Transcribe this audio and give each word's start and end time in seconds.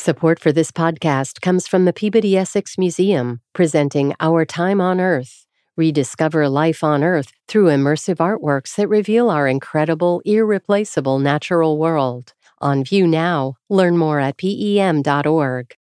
Support 0.00 0.38
for 0.38 0.50
this 0.50 0.70
podcast 0.70 1.42
comes 1.42 1.68
from 1.68 1.84
the 1.84 1.92
Peabody 1.92 2.34
Essex 2.34 2.78
Museum, 2.78 3.42
presenting 3.52 4.14
Our 4.18 4.46
Time 4.46 4.80
on 4.80 4.98
Earth. 4.98 5.46
Rediscover 5.76 6.48
life 6.48 6.82
on 6.82 7.04
Earth 7.04 7.32
through 7.46 7.66
immersive 7.66 8.16
artworks 8.16 8.74
that 8.76 8.88
reveal 8.88 9.28
our 9.28 9.46
incredible, 9.46 10.22
irreplaceable 10.24 11.18
natural 11.18 11.76
world. 11.76 12.32
On 12.62 12.82
view 12.82 13.06
now. 13.06 13.56
Learn 13.68 13.98
more 13.98 14.20
at 14.20 14.38
pem.org. 14.38 15.74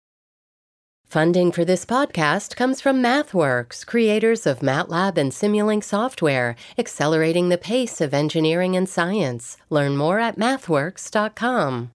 Funding 1.05 1.51
for 1.51 1.63
this 1.63 1.85
podcast 1.85 2.55
comes 2.55 2.81
from 2.81 3.03
MathWorks, 3.03 3.85
creators 3.85 4.47
of 4.47 4.61
MATLAB 4.61 5.19
and 5.19 5.31
Simulink 5.31 5.83
software, 5.83 6.55
accelerating 6.75 7.49
the 7.49 7.57
pace 7.59 8.01
of 8.01 8.15
engineering 8.15 8.75
and 8.75 8.89
science. 8.89 9.57
Learn 9.69 9.95
more 9.95 10.17
at 10.17 10.39
mathworks.com. 10.39 11.91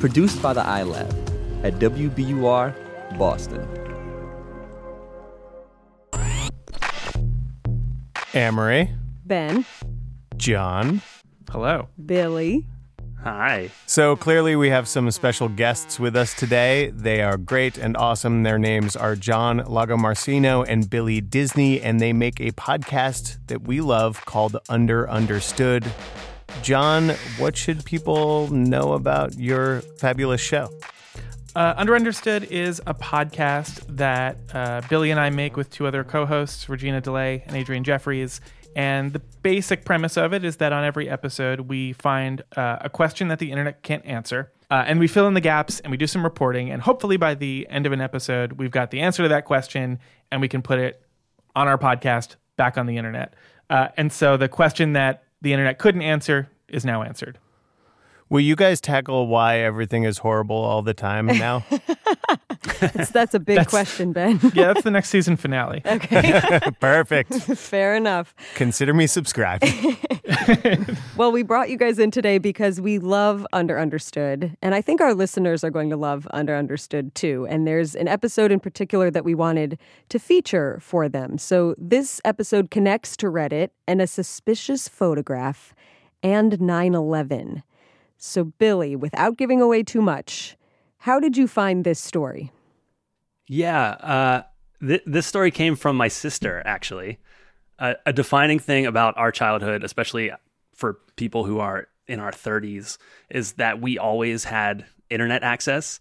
Produced 0.00 0.40
by 0.40 0.52
the 0.52 0.62
iLab 0.62 1.10
at 1.64 1.74
WBUR 1.74 3.18
Boston. 3.18 3.66
Amory, 8.32 8.90
Ben, 9.26 9.64
John. 10.36 11.02
Hello. 11.50 11.88
Billy. 12.04 12.64
Hi. 13.24 13.70
So 13.86 14.14
clearly, 14.14 14.54
we 14.54 14.68
have 14.70 14.86
some 14.86 15.10
special 15.10 15.48
guests 15.48 15.98
with 15.98 16.14
us 16.14 16.32
today. 16.32 16.90
They 16.90 17.20
are 17.20 17.36
great 17.36 17.76
and 17.76 17.96
awesome. 17.96 18.44
Their 18.44 18.58
names 18.58 18.94
are 18.94 19.16
John 19.16 19.58
Lagomarsino 19.60 20.64
and 20.68 20.88
Billy 20.88 21.20
Disney, 21.20 21.80
and 21.80 21.98
they 21.98 22.12
make 22.12 22.40
a 22.40 22.52
podcast 22.52 23.38
that 23.48 23.62
we 23.62 23.80
love 23.80 24.24
called 24.24 24.58
Under 24.68 25.10
Understood. 25.10 25.84
John, 26.62 27.10
what 27.38 27.56
should 27.56 27.84
people 27.84 28.48
know 28.48 28.92
about 28.92 29.38
your 29.38 29.80
fabulous 29.98 30.40
show? 30.40 30.70
Uh, 31.54 31.74
Under 31.76 31.94
Understood 31.96 32.44
is 32.44 32.80
a 32.86 32.94
podcast 32.94 33.84
that 33.96 34.36
uh, 34.52 34.82
Billy 34.88 35.10
and 35.10 35.18
I 35.18 35.30
make 35.30 35.56
with 35.56 35.70
two 35.70 35.86
other 35.86 36.04
co 36.04 36.26
hosts, 36.26 36.68
Regina 36.68 37.00
DeLay 37.00 37.42
and 37.46 37.56
Adrianne 37.56 37.82
Jeffries. 37.82 38.40
And 38.76 39.12
the 39.12 39.18
basic 39.42 39.84
premise 39.84 40.16
of 40.16 40.32
it 40.32 40.44
is 40.44 40.58
that 40.58 40.72
on 40.72 40.84
every 40.84 41.08
episode, 41.08 41.62
we 41.62 41.94
find 41.94 42.42
uh, 42.56 42.78
a 42.82 42.90
question 42.90 43.28
that 43.28 43.38
the 43.38 43.50
internet 43.50 43.82
can't 43.82 44.04
answer. 44.04 44.52
Uh, 44.70 44.84
and 44.86 45.00
we 45.00 45.08
fill 45.08 45.26
in 45.26 45.34
the 45.34 45.40
gaps 45.40 45.80
and 45.80 45.90
we 45.90 45.96
do 45.96 46.06
some 46.06 46.22
reporting. 46.22 46.70
And 46.70 46.82
hopefully, 46.82 47.16
by 47.16 47.34
the 47.34 47.66
end 47.70 47.86
of 47.86 47.92
an 47.92 48.00
episode, 48.00 48.52
we've 48.52 48.70
got 48.70 48.90
the 48.90 49.00
answer 49.00 49.22
to 49.22 49.28
that 49.30 49.44
question 49.46 49.98
and 50.30 50.40
we 50.40 50.48
can 50.48 50.62
put 50.62 50.78
it 50.78 51.02
on 51.56 51.66
our 51.66 51.78
podcast 51.78 52.36
back 52.56 52.76
on 52.76 52.86
the 52.86 52.98
internet. 52.98 53.34
Uh, 53.70 53.88
and 53.96 54.12
so 54.12 54.36
the 54.36 54.48
question 54.48 54.92
that 54.92 55.24
the 55.40 55.52
internet 55.52 55.78
couldn't 55.78 56.02
answer 56.02 56.50
is 56.68 56.84
now 56.84 57.02
answered. 57.02 57.38
Will 58.30 58.40
you 58.40 58.56
guys 58.56 58.80
tackle 58.80 59.26
why 59.26 59.58
everything 59.58 60.04
is 60.04 60.18
horrible 60.18 60.56
all 60.56 60.82
the 60.82 60.94
time 60.94 61.26
now? 61.26 61.64
That's, 62.80 63.10
that's 63.10 63.34
a 63.34 63.40
big 63.40 63.56
That's- 63.56 63.70
question, 63.70 64.12
Ben. 64.12 64.38
Yeah, 64.54 64.68
that's 64.72 64.82
the 64.82 64.90
next 64.90 65.08
season 65.08 65.36
finale. 65.36 65.82
okay, 65.84 66.60
Perfect. 66.80 67.32
fair 67.56 67.96
enough. 67.96 68.34
Consider 68.54 68.94
me 68.94 69.06
subscribed. 69.08 69.64
Well, 71.16 71.32
we 71.32 71.42
brought 71.42 71.70
you 71.70 71.76
guys 71.76 71.98
in 71.98 72.10
today 72.12 72.38
because 72.38 72.80
we 72.80 72.98
love 72.98 73.44
Under 73.52 73.78
Understood, 73.78 74.56
and 74.62 74.74
I 74.74 74.80
think 74.80 75.00
our 75.00 75.14
listeners 75.14 75.64
are 75.64 75.70
going 75.70 75.90
to 75.90 75.96
love 75.96 76.28
Under 76.32 76.54
Understood 76.54 77.14
too. 77.16 77.46
And 77.50 77.66
there's 77.66 77.96
an 77.96 78.06
episode 78.06 78.52
in 78.52 78.60
particular 78.60 79.10
that 79.10 79.24
we 79.24 79.34
wanted 79.34 79.78
to 80.10 80.18
feature 80.20 80.78
for 80.80 81.08
them. 81.08 81.38
So 81.38 81.74
this 81.78 82.20
episode 82.24 82.70
connects 82.70 83.16
to 83.18 83.26
Reddit 83.26 83.70
and 83.88 84.00
a 84.00 84.06
suspicious 84.06 84.86
photograph 84.88 85.74
and 86.22 86.60
9 86.60 86.94
11. 86.94 87.62
So, 88.18 88.44
Billy, 88.44 88.96
without 88.96 89.36
giving 89.36 89.62
away 89.62 89.84
too 89.84 90.02
much, 90.02 90.56
how 90.98 91.20
did 91.20 91.36
you 91.36 91.46
find 91.46 91.84
this 91.84 92.00
story? 92.00 92.50
Yeah, 93.46 93.90
uh, 93.90 94.42
th- 94.84 95.04
this 95.06 95.26
story 95.26 95.52
came 95.52 95.76
from 95.76 95.96
my 95.96 96.08
sister, 96.08 96.60
actually. 96.66 97.18
Uh, 97.78 97.94
a 98.04 98.12
defining 98.12 98.58
thing 98.58 98.86
about 98.86 99.16
our 99.16 99.30
childhood, 99.30 99.84
especially 99.84 100.32
for 100.74 100.98
people 101.14 101.44
who 101.44 101.60
are 101.60 101.86
in 102.08 102.18
our 102.18 102.32
30s, 102.32 102.98
is 103.30 103.52
that 103.52 103.80
we 103.80 103.98
always 103.98 104.44
had 104.44 104.84
internet 105.10 105.44
access. 105.44 106.00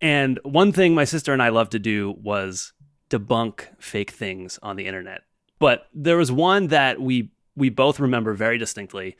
And 0.00 0.38
one 0.44 0.70
thing 0.70 0.94
my 0.94 1.04
sister 1.04 1.32
and 1.32 1.42
I 1.42 1.48
loved 1.48 1.72
to 1.72 1.80
do 1.80 2.12
was 2.22 2.72
debunk 3.10 3.66
fake 3.78 4.12
things 4.12 4.58
on 4.62 4.76
the 4.76 4.86
internet. 4.86 5.22
But 5.58 5.88
there 5.92 6.16
was 6.16 6.30
one 6.30 6.68
that 6.68 7.00
we 7.00 7.32
we 7.56 7.68
both 7.68 8.00
remember 8.00 8.32
very 8.32 8.56
distinctly, 8.56 9.16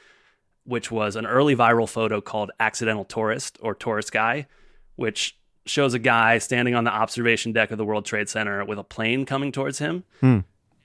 which 0.70 0.90
was 0.90 1.16
an 1.16 1.26
early 1.26 1.56
viral 1.56 1.88
photo 1.88 2.20
called 2.20 2.52
"Accidental 2.60 3.04
Tourist" 3.04 3.58
or 3.60 3.74
"Tourist 3.74 4.12
Guy," 4.12 4.46
which 4.94 5.36
shows 5.66 5.94
a 5.94 5.98
guy 5.98 6.38
standing 6.38 6.74
on 6.74 6.84
the 6.84 6.92
observation 6.92 7.52
deck 7.52 7.70
of 7.70 7.78
the 7.78 7.84
World 7.84 8.04
Trade 8.04 8.28
Center 8.28 8.64
with 8.64 8.78
a 8.78 8.84
plane 8.84 9.26
coming 9.26 9.52
towards 9.52 9.78
him. 9.80 10.04
Hmm. 10.20 10.38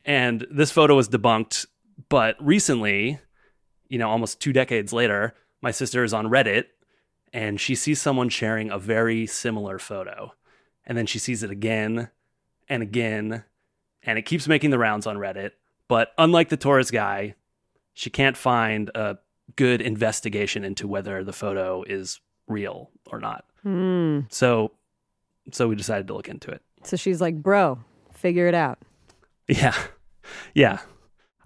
And 0.04 0.46
this 0.52 0.72
photo 0.72 0.96
was 0.96 1.08
debunked, 1.08 1.68
but 2.10 2.36
recently, 2.44 3.20
you 3.88 3.98
know, 3.98 4.10
almost 4.10 4.42
two 4.42 4.52
decades 4.52 4.92
later, 4.92 5.36
my 5.62 5.72
sister 5.72 6.04
is 6.04 6.14
on 6.14 6.28
Reddit 6.28 6.66
and 7.32 7.60
she 7.60 7.76
sees 7.76 8.02
someone 8.02 8.30
sharing 8.30 8.72
a 8.72 8.80
very 8.80 9.26
similar 9.26 9.78
photo. 9.78 10.34
And 10.86 10.98
then 10.98 11.06
she 11.06 11.20
sees 11.20 11.44
it 11.44 11.52
again 11.52 12.10
and 12.70 12.82
again, 12.82 13.44
and 14.04 14.18
it 14.18 14.26
keeps 14.26 14.48
making 14.48 14.70
the 14.70 14.80
rounds 14.80 15.06
on 15.08 15.18
Reddit. 15.18 15.52
But 15.88 16.14
unlike 16.18 16.50
the 16.50 16.58
tourist 16.58 16.92
guy, 16.92 17.36
she 17.94 18.10
can't 18.10 18.38
find 18.38 18.90
a 18.94 19.18
good 19.56 19.82
investigation 19.82 20.64
into 20.64 20.88
whether 20.88 21.24
the 21.24 21.34
photo 21.34 21.84
is 21.84 22.20
real 22.48 22.92
or 23.12 23.20
not. 23.20 23.46
Hmm. 23.64 24.22
So 24.30 24.72
so 25.52 25.68
we 25.68 25.76
decided 25.76 26.08
to 26.08 26.14
look 26.14 26.28
into 26.28 26.52
it. 26.52 26.62
So 26.84 26.98
she's 26.98 27.22
like, 27.22 27.36
bro, 27.36 27.80
figure 28.14 28.48
it 28.48 28.56
out. 28.56 28.80
Yeah. 29.48 29.76
Yeah. 30.54 30.80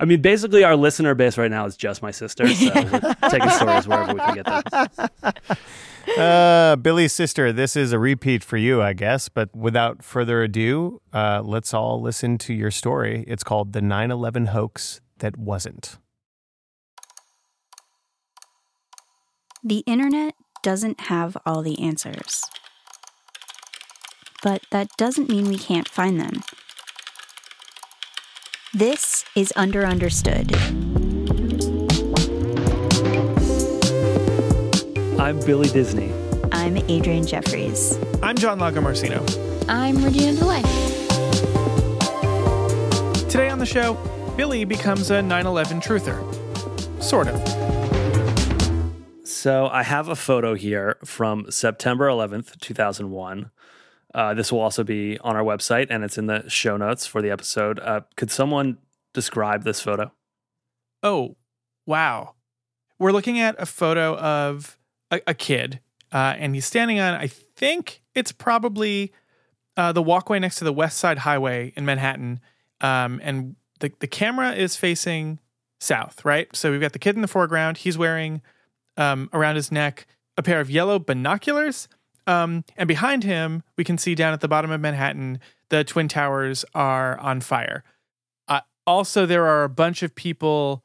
I 0.02 0.06
mean, 0.06 0.22
basically, 0.22 0.64
our 0.64 0.78
listener 0.78 1.14
base 1.14 1.38
right 1.38 1.52
now 1.52 1.66
is 1.66 1.76
just 1.76 2.02
my 2.02 2.12
sister. 2.12 2.48
So 2.48 2.74
we're 2.74 3.30
taking 3.30 3.50
stories 3.50 3.86
wherever 3.86 4.14
we 4.14 4.20
can 4.20 4.36
get 4.36 4.46
them. 4.46 5.58
Uh, 6.18 6.76
Billy's 6.78 7.14
sister, 7.14 7.54
this 7.54 7.76
is 7.76 7.92
a 7.92 8.00
repeat 8.00 8.44
for 8.44 8.58
you, 8.58 8.81
I 8.81 8.94
guess. 8.94 9.30
But 9.30 9.56
without 9.56 10.02
further 10.02 10.42
ado, 10.42 11.02
uh, 11.14 11.42
let's 11.46 11.72
all 11.72 12.02
listen 12.02 12.40
to 12.40 12.54
your 12.54 12.72
story. 12.72 13.24
It's 13.28 13.44
called 13.44 13.74
The 13.74 13.81
9 13.81 14.10
11 14.10 14.48
Hoax 14.48 15.02
That 15.20 15.38
Wasn't. 15.38 16.00
The 19.64 19.80
internet 19.80 20.36
doesn't 20.64 21.02
have 21.02 21.36
all 21.46 21.62
the 21.62 21.80
answers. 21.81 22.46
But 24.42 24.62
that 24.72 24.88
doesn't 24.97 25.28
mean 25.28 25.50
we 25.50 25.58
can't 25.58 25.90
find 25.90 26.18
them. 26.18 26.44
This 28.74 29.25
is 29.36 29.52
Under 29.58 29.86
Understood. 29.86 30.56
I'm 35.19 35.42
Billy 35.42 35.68
Disney. 35.68 36.14
I'm 36.53 36.75
Adrianne 36.75 37.28
Jeffries. 37.28 38.00
I'm 38.24 38.38
John 38.38 38.59
Lagomarsino. 38.59 39.19
I'm 39.68 40.02
Regina 40.02 40.40
DeLay. 40.40 40.62
Today 43.30 43.50
on 43.50 43.59
the 43.59 43.66
show, 43.66 43.96
Billy 44.38 44.64
becomes 44.64 45.12
a 45.12 45.22
9 45.22 45.46
11 45.46 45.81
truther. 45.81 46.24
Sort 47.03 47.28
of. 47.28 47.69
So 49.39 49.67
I 49.67 49.83
have 49.83 50.09
a 50.09 50.17
photo 50.17 50.53
here 50.53 50.97
from 51.05 51.50
September 51.50 52.09
11th, 52.09 52.59
2001. 52.59 53.51
Uh, 54.13 54.33
this 54.33 54.51
will 54.51 54.59
also 54.59 54.83
be 54.83 55.17
on 55.19 55.38
our 55.38 55.44
website 55.44 55.88
and 55.89 56.03
it's 56.03 56.17
in 56.17 56.25
the 56.25 56.50
show 56.50 56.75
notes 56.75 57.07
for 57.07 57.22
the 57.22 57.31
episode. 57.31 57.79
Uh, 57.79 58.01
could 58.17 58.31
someone 58.31 58.79
describe 59.13 59.63
this 59.63 59.79
photo? 59.79 60.11
Oh, 61.03 61.38
wow. 61.85 62.35
We're 63.00 63.13
looking 63.13 63.39
at 63.39 63.55
a 63.57 63.66
photo 63.66 64.17
of 64.17 64.77
a, 65.09 65.22
a 65.25 65.33
kid, 65.33 65.79
uh, 66.11 66.35
and 66.38 66.53
he's 66.53 66.66
standing 66.66 67.00
on, 67.00 67.13
I 67.13 67.27
think 67.27 68.01
it's 68.13 68.33
probably 68.33 69.13
uh, 69.77 69.94
the 69.94 70.03
walkway 70.03 70.39
next 70.39 70.57
to 70.57 70.65
the 70.65 70.74
West 70.74 70.97
Side 70.97 71.19
Highway 71.19 71.71
in 71.77 71.85
Manhattan. 71.85 72.42
Um, 72.81 73.21
and 73.24 73.56
the, 73.80 73.89
the 74.01 74.07
camera 74.07 74.51
is 74.51 74.75
facing 74.75 75.39
south, 75.80 76.25
right? 76.25 76.53
So 76.53 76.71
we've 76.71 76.81
got 76.81 76.92
the 76.92 77.00
kid 77.00 77.15
in 77.15 77.21
the 77.21 77.30
foreground. 77.30 77.77
He's 77.77 77.97
wearing 77.97 78.42
um, 79.00 79.30
around 79.34 79.56
his 79.56 79.72
neck 79.72 80.06
a 80.38 80.44
pair 80.44 80.60
of 80.60 80.69
yellow 80.69 81.00
binoculars. 81.00 81.88
Um, 82.28 82.63
and 82.78 82.88
behind 82.88 83.24
him, 83.24 83.63
we 83.78 83.84
can 83.84 83.98
see 83.98 84.13
down 84.13 84.34
at 84.34 84.42
the 84.42 84.48
bottom 84.48 84.69
of 84.69 84.80
Manhattan, 84.80 85.40
the 85.69 85.84
Twin 85.84 86.07
Towers 86.07 86.63
are 86.75 87.18
on 87.19 87.42
fire. 87.42 87.84
Uh, 88.48 88.62
also, 88.86 89.25
there 89.25 89.48
are 89.48 89.63
a 89.63 89.69
bunch 89.69 90.04
of 90.04 90.13
people 90.13 90.84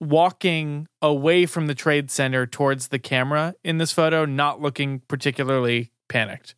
walking 0.00 0.86
away 1.00 1.46
from 1.46 1.66
the 1.68 1.74
trade 1.74 2.10
center 2.10 2.46
towards 2.46 2.88
the 2.88 2.98
camera 2.98 3.54
in 3.64 3.78
this 3.78 3.92
photo, 3.92 4.24
not 4.26 4.60
looking 4.60 5.00
particularly 5.08 5.90
panicked. 6.08 6.54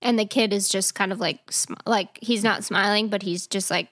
And 0.00 0.16
the 0.18 0.24
kid 0.26 0.52
is 0.52 0.68
just 0.68 0.94
kind 0.94 1.10
of 1.10 1.18
like, 1.18 1.50
sm- 1.50 1.74
like 1.86 2.18
he's 2.22 2.44
not 2.44 2.62
smiling, 2.62 3.08
but 3.08 3.22
he's 3.22 3.48
just 3.48 3.70
like, 3.70 3.88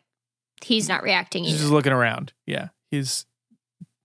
he's 0.62 0.88
not 0.88 1.02
reacting 1.02 1.42
He's 1.44 1.54
either. 1.54 1.62
just 1.62 1.72
looking 1.72 1.92
around. 1.92 2.32
Yeah. 2.46 2.68
He's 2.92 3.26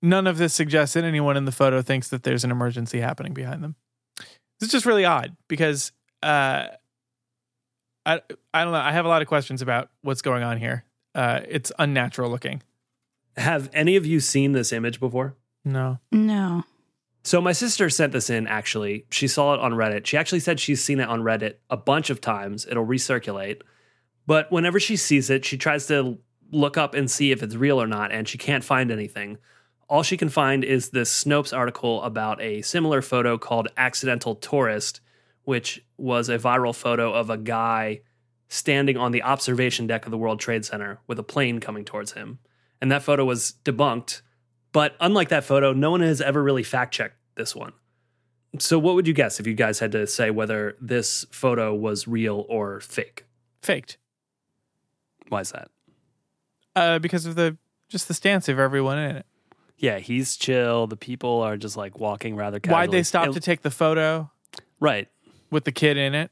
none 0.01 0.27
of 0.27 0.37
this 0.37 0.53
suggests 0.53 0.93
that 0.93 1.03
anyone 1.03 1.37
in 1.37 1.45
the 1.45 1.51
photo 1.51 1.81
thinks 1.81 2.09
that 2.09 2.23
there's 2.23 2.43
an 2.43 2.51
emergency 2.51 2.99
happening 2.99 3.33
behind 3.33 3.63
them. 3.63 3.75
It's 4.59 4.71
just 4.71 4.85
really 4.85 5.05
odd 5.05 5.35
because 5.47 5.91
uh, 6.21 6.67
I 8.05 8.21
I 8.53 8.63
don't 8.63 8.73
know. 8.73 8.79
I 8.79 8.91
have 8.91 9.05
a 9.05 9.09
lot 9.09 9.21
of 9.21 9.27
questions 9.27 9.61
about 9.61 9.89
what's 10.01 10.21
going 10.21 10.43
on 10.43 10.57
here. 10.57 10.85
Uh, 11.15 11.41
it's 11.47 11.71
unnatural 11.79 12.29
looking. 12.29 12.61
Have 13.37 13.69
any 13.73 13.95
of 13.95 14.05
you 14.05 14.19
seen 14.19 14.51
this 14.51 14.71
image 14.71 14.99
before? 14.99 15.35
No. 15.63 15.99
No. 16.11 16.63
So 17.23 17.39
my 17.39 17.51
sister 17.51 17.89
sent 17.89 18.13
this 18.13 18.29
in 18.29 18.47
actually. 18.47 19.05
She 19.11 19.27
saw 19.27 19.53
it 19.53 19.59
on 19.59 19.73
Reddit. 19.73 20.05
She 20.05 20.17
actually 20.17 20.39
said 20.39 20.59
she's 20.59 20.83
seen 20.83 20.99
it 20.99 21.07
on 21.07 21.21
Reddit 21.21 21.55
a 21.69 21.77
bunch 21.77 22.09
of 22.09 22.19
times. 22.19 22.65
It'll 22.69 22.85
recirculate. 22.85 23.61
But 24.25 24.51
whenever 24.51 24.79
she 24.79 24.95
sees 24.95 25.29
it, 25.29 25.45
she 25.45 25.57
tries 25.57 25.87
to 25.87 26.17
look 26.51 26.77
up 26.77 26.93
and 26.93 27.09
see 27.09 27.31
if 27.31 27.41
it's 27.43 27.55
real 27.55 27.81
or 27.81 27.87
not, 27.87 28.11
and 28.11 28.27
she 28.27 28.37
can't 28.37 28.63
find 28.63 28.91
anything. 28.91 29.37
All 29.91 30.03
she 30.03 30.15
can 30.15 30.29
find 30.29 30.63
is 30.63 30.91
this 30.91 31.11
Snopes 31.11 31.55
article 31.55 32.01
about 32.03 32.39
a 32.39 32.61
similar 32.61 33.01
photo 33.01 33.37
called 33.37 33.67
Accidental 33.75 34.35
Tourist, 34.35 35.01
which 35.43 35.83
was 35.97 36.29
a 36.29 36.39
viral 36.39 36.73
photo 36.73 37.13
of 37.13 37.29
a 37.29 37.35
guy 37.35 37.99
standing 38.47 38.95
on 38.95 39.11
the 39.11 39.21
observation 39.21 39.87
deck 39.87 40.05
of 40.05 40.11
the 40.11 40.17
World 40.17 40.39
Trade 40.39 40.63
Center 40.63 41.01
with 41.07 41.19
a 41.19 41.23
plane 41.23 41.59
coming 41.59 41.83
towards 41.83 42.13
him. 42.13 42.39
And 42.79 42.89
that 42.89 43.03
photo 43.03 43.25
was 43.25 43.55
debunked. 43.65 44.21
But 44.71 44.95
unlike 45.01 45.27
that 45.27 45.43
photo, 45.43 45.73
no 45.73 45.91
one 45.91 45.99
has 45.99 46.21
ever 46.21 46.41
really 46.41 46.63
fact 46.63 46.93
checked 46.93 47.17
this 47.35 47.53
one. 47.53 47.73
So, 48.59 48.79
what 48.79 48.95
would 48.95 49.07
you 49.07 49.13
guess 49.13 49.41
if 49.41 49.47
you 49.47 49.55
guys 49.55 49.79
had 49.79 49.91
to 49.91 50.07
say 50.07 50.31
whether 50.31 50.77
this 50.79 51.25
photo 51.31 51.75
was 51.75 52.07
real 52.07 52.45
or 52.47 52.79
fake? 52.79 53.25
Faked. 53.61 53.97
Why 55.27 55.41
is 55.41 55.51
that? 55.51 55.69
Uh, 56.77 56.99
because 56.99 57.25
of 57.25 57.35
the 57.35 57.57
just 57.89 58.07
the 58.07 58.13
stance 58.13 58.47
of 58.47 58.57
everyone 58.57 58.97
in 58.97 59.17
it. 59.17 59.25
Yeah, 59.81 59.97
he's 59.99 60.37
chill. 60.37 60.85
The 60.87 60.95
people 60.95 61.41
are 61.41 61.57
just 61.57 61.75
like 61.75 61.99
walking 61.99 62.35
rather 62.35 62.59
casually. 62.59 62.75
Why'd 62.81 62.91
they 62.91 63.03
stop 63.03 63.27
It- 63.29 63.33
to 63.33 63.39
take 63.39 63.63
the 63.63 63.71
photo 63.71 64.29
Right. 64.79 65.09
with 65.49 65.65
the 65.65 65.71
kid 65.71 65.97
in 65.97 66.13
it? 66.15 66.31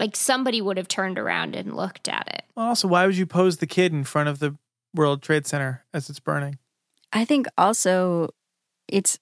Like 0.00 0.16
somebody 0.16 0.62
would 0.62 0.76
have 0.78 0.88
turned 0.88 1.18
around 1.18 1.54
and 1.54 1.76
looked 1.76 2.08
at 2.08 2.26
it. 2.28 2.44
Well, 2.54 2.68
also, 2.68 2.88
why 2.88 3.04
would 3.06 3.16
you 3.16 3.26
pose 3.26 3.58
the 3.58 3.66
kid 3.66 3.92
in 3.92 4.04
front 4.04 4.28
of 4.28 4.38
the 4.38 4.56
World 4.94 5.22
Trade 5.22 5.46
Center 5.46 5.84
as 5.92 6.08
it's 6.08 6.18
burning? 6.20 6.58
I 7.12 7.24
think 7.24 7.46
also 7.58 8.30
it's 8.88 9.18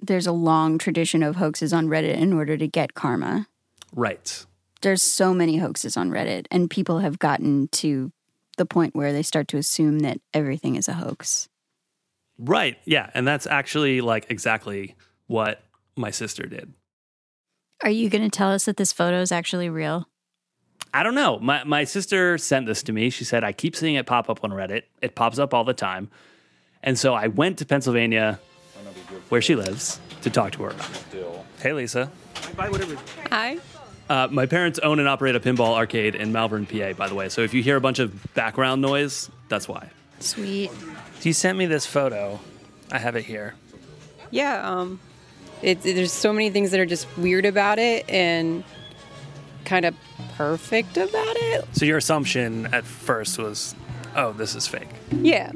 there's 0.00 0.26
a 0.26 0.32
long 0.32 0.78
tradition 0.78 1.22
of 1.22 1.36
hoaxes 1.36 1.74
on 1.74 1.88
Reddit 1.88 2.14
in 2.16 2.32
order 2.32 2.56
to 2.56 2.66
get 2.66 2.94
karma. 2.94 3.46
Right. 3.94 4.46
There's 4.80 5.02
so 5.02 5.34
many 5.34 5.58
hoaxes 5.58 5.94
on 5.94 6.10
Reddit, 6.10 6.46
and 6.50 6.70
people 6.70 7.00
have 7.00 7.18
gotten 7.18 7.68
to 7.68 8.12
the 8.56 8.64
point 8.64 8.94
where 8.94 9.12
they 9.12 9.22
start 9.22 9.46
to 9.48 9.58
assume 9.58 9.98
that 9.98 10.18
everything 10.32 10.74
is 10.76 10.88
a 10.88 10.94
hoax. 10.94 11.48
Right. 12.40 12.78
Yeah. 12.84 13.10
And 13.14 13.26
that's 13.26 13.46
actually 13.46 14.00
like 14.00 14.26
exactly 14.30 14.96
what 15.26 15.62
my 15.96 16.10
sister 16.10 16.46
did. 16.46 16.72
Are 17.82 17.90
you 17.90 18.08
going 18.08 18.22
to 18.22 18.30
tell 18.30 18.50
us 18.50 18.64
that 18.64 18.76
this 18.76 18.92
photo 18.92 19.20
is 19.20 19.30
actually 19.30 19.68
real? 19.68 20.08
I 20.92 21.02
don't 21.02 21.14
know. 21.14 21.38
My 21.38 21.62
my 21.64 21.84
sister 21.84 22.36
sent 22.36 22.66
this 22.66 22.82
to 22.84 22.92
me. 22.92 23.10
She 23.10 23.22
said 23.22 23.44
I 23.44 23.52
keep 23.52 23.76
seeing 23.76 23.94
it 23.94 24.06
pop 24.06 24.28
up 24.28 24.42
on 24.42 24.50
Reddit. 24.50 24.82
It 25.00 25.14
pops 25.14 25.38
up 25.38 25.54
all 25.54 25.62
the 25.62 25.74
time. 25.74 26.10
And 26.82 26.98
so 26.98 27.14
I 27.14 27.28
went 27.28 27.58
to 27.58 27.66
Pennsylvania 27.66 28.40
where 29.28 29.40
she 29.40 29.54
lives 29.54 30.00
to 30.22 30.30
talk 30.30 30.52
to 30.52 30.64
her. 30.64 30.74
Hey 31.60 31.72
Lisa. 31.72 32.10
Hi. 33.30 33.58
Uh, 34.08 34.26
my 34.28 34.46
parents 34.46 34.80
own 34.80 34.98
and 34.98 35.06
operate 35.06 35.36
a 35.36 35.40
pinball 35.40 35.76
arcade 35.76 36.16
in 36.16 36.32
Malvern, 36.32 36.66
PA, 36.66 36.94
by 36.94 37.06
the 37.06 37.14
way. 37.14 37.28
So 37.28 37.42
if 37.42 37.54
you 37.54 37.62
hear 37.62 37.76
a 37.76 37.80
bunch 37.80 38.00
of 38.00 38.34
background 38.34 38.82
noise, 38.82 39.30
that's 39.48 39.68
why. 39.68 39.90
Sweet. 40.18 40.72
You 41.22 41.32
sent 41.32 41.58
me 41.58 41.66
this 41.66 41.86
photo. 41.86 42.40
I 42.90 42.98
have 42.98 43.16
it 43.16 43.24
here. 43.24 43.54
Yeah, 44.30 44.68
um, 44.68 45.00
it, 45.62 45.82
there's 45.82 46.12
so 46.12 46.32
many 46.32 46.50
things 46.50 46.70
that 46.70 46.80
are 46.80 46.86
just 46.86 47.06
weird 47.18 47.44
about 47.44 47.78
it 47.78 48.08
and 48.08 48.64
kind 49.64 49.84
of 49.84 49.94
perfect 50.36 50.96
about 50.96 51.36
it. 51.36 51.64
So 51.72 51.84
your 51.84 51.98
assumption 51.98 52.66
at 52.72 52.84
first 52.84 53.38
was, 53.38 53.74
oh, 54.16 54.32
this 54.32 54.54
is 54.54 54.66
fake. 54.66 54.88
Yeah. 55.12 55.52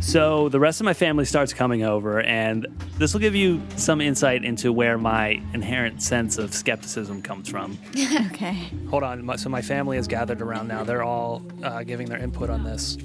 So 0.00 0.48
the 0.48 0.58
rest 0.58 0.80
of 0.80 0.86
my 0.86 0.94
family 0.94 1.26
starts 1.26 1.52
coming 1.52 1.84
over, 1.84 2.20
and 2.22 2.66
this 2.96 3.12
will 3.12 3.20
give 3.20 3.34
you 3.34 3.60
some 3.76 4.00
insight 4.00 4.44
into 4.44 4.72
where 4.72 4.96
my 4.96 5.42
inherent 5.52 6.02
sense 6.02 6.38
of 6.38 6.54
skepticism 6.54 7.22
comes 7.22 7.48
from. 7.48 7.78
Okay. 8.32 8.70
Hold 8.88 9.02
on. 9.02 9.38
So 9.38 9.50
my 9.50 9.60
family 9.60 9.98
is 9.98 10.08
gathered 10.08 10.40
around 10.40 10.68
now. 10.68 10.82
They're 10.82 11.02
all 11.02 11.42
uh, 11.62 11.82
giving 11.82 12.08
their 12.08 12.18
input 12.18 12.48
on 12.48 12.64
this. 12.64 12.96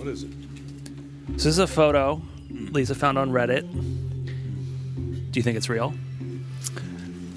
What 0.00 0.08
is 0.08 0.22
it? 0.22 0.30
So 1.26 1.32
this 1.34 1.44
is 1.46 1.58
a 1.58 1.66
photo 1.66 2.22
Lisa 2.48 2.94
found 2.94 3.18
on 3.18 3.30
Reddit. 3.32 3.70
Do 5.30 5.38
you 5.38 5.42
think 5.42 5.58
it's 5.58 5.68
real? 5.68 5.92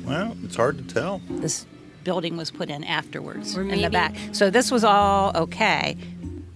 Well, 0.05 0.37
it's 0.45 0.55
hard 0.55 0.77
to 0.77 0.93
tell. 0.93 1.19
This 1.29 1.65
building 2.05 2.37
was 2.37 2.51
put 2.51 2.69
in 2.69 2.85
afterwards 2.85 3.57
Or 3.57 3.63
in 3.63 3.67
maybe- 3.67 3.81
the 3.81 3.89
back. 3.89 4.15
So 4.31 4.49
this 4.49 4.71
was 4.71 4.85
all 4.85 5.35
okay. 5.35 5.97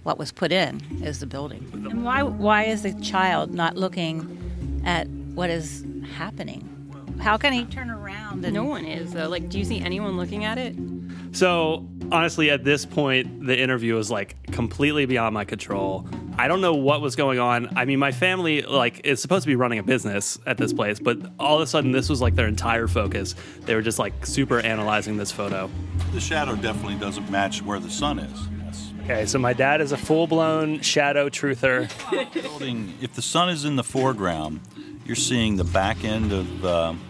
What 0.02 0.16
was 0.18 0.32
put 0.32 0.50
in 0.50 0.80
is 1.04 1.20
the 1.20 1.26
building. 1.26 1.68
And 1.74 2.02
why 2.06 2.22
why 2.22 2.64
is 2.64 2.84
the 2.84 2.94
child 3.02 3.52
not 3.52 3.76
looking 3.76 4.80
at 4.86 5.08
what 5.34 5.50
is 5.50 5.84
happening? 6.16 6.64
How 7.20 7.36
can 7.36 7.52
he 7.52 7.66
turn 7.66 7.90
around 7.90 8.42
and 8.46 8.54
No 8.54 8.64
one 8.64 8.86
is, 8.86 9.12
though. 9.12 9.28
Like, 9.28 9.50
do 9.50 9.58
you 9.58 9.64
see 9.66 9.80
anyone 9.82 10.16
looking 10.16 10.44
at 10.46 10.56
it? 10.56 10.74
So 11.38 11.86
honestly, 12.10 12.50
at 12.50 12.64
this 12.64 12.84
point, 12.84 13.46
the 13.46 13.56
interview 13.56 13.94
was 13.94 14.10
like 14.10 14.50
completely 14.50 15.06
beyond 15.06 15.34
my 15.34 15.44
control. 15.44 16.04
I 16.36 16.48
don't 16.48 16.60
know 16.60 16.74
what 16.74 17.00
was 17.00 17.14
going 17.14 17.38
on. 17.38 17.76
I 17.76 17.84
mean, 17.84 18.00
my 18.00 18.10
family 18.10 18.62
like 18.62 19.02
is 19.04 19.22
supposed 19.22 19.44
to 19.44 19.46
be 19.46 19.54
running 19.54 19.78
a 19.78 19.84
business 19.84 20.36
at 20.46 20.56
this 20.56 20.72
place, 20.72 20.98
but 20.98 21.16
all 21.38 21.54
of 21.54 21.62
a 21.62 21.66
sudden, 21.68 21.92
this 21.92 22.08
was 22.08 22.20
like 22.20 22.34
their 22.34 22.48
entire 22.48 22.88
focus. 22.88 23.36
They 23.60 23.76
were 23.76 23.82
just 23.82 24.00
like 24.00 24.26
super 24.26 24.58
analyzing 24.58 25.16
this 25.16 25.30
photo. 25.30 25.70
The 26.12 26.18
shadow 26.18 26.56
definitely 26.56 26.96
doesn't 26.96 27.30
match 27.30 27.62
where 27.62 27.78
the 27.78 27.90
sun 27.90 28.18
is. 28.18 28.40
Yes. 28.64 28.92
Okay, 29.04 29.24
so 29.24 29.38
my 29.38 29.52
dad 29.52 29.80
is 29.80 29.92
a 29.92 29.96
full 29.96 30.26
blown 30.26 30.80
shadow 30.80 31.28
truther. 31.28 31.88
Building, 32.42 32.94
if 33.00 33.12
the 33.12 33.22
sun 33.22 33.48
is 33.48 33.64
in 33.64 33.76
the 33.76 33.84
foreground, 33.84 34.58
you're 35.06 35.14
seeing 35.14 35.54
the 35.54 35.62
back 35.62 36.02
end 36.02 36.32
of 36.32 36.64
um, 36.64 37.00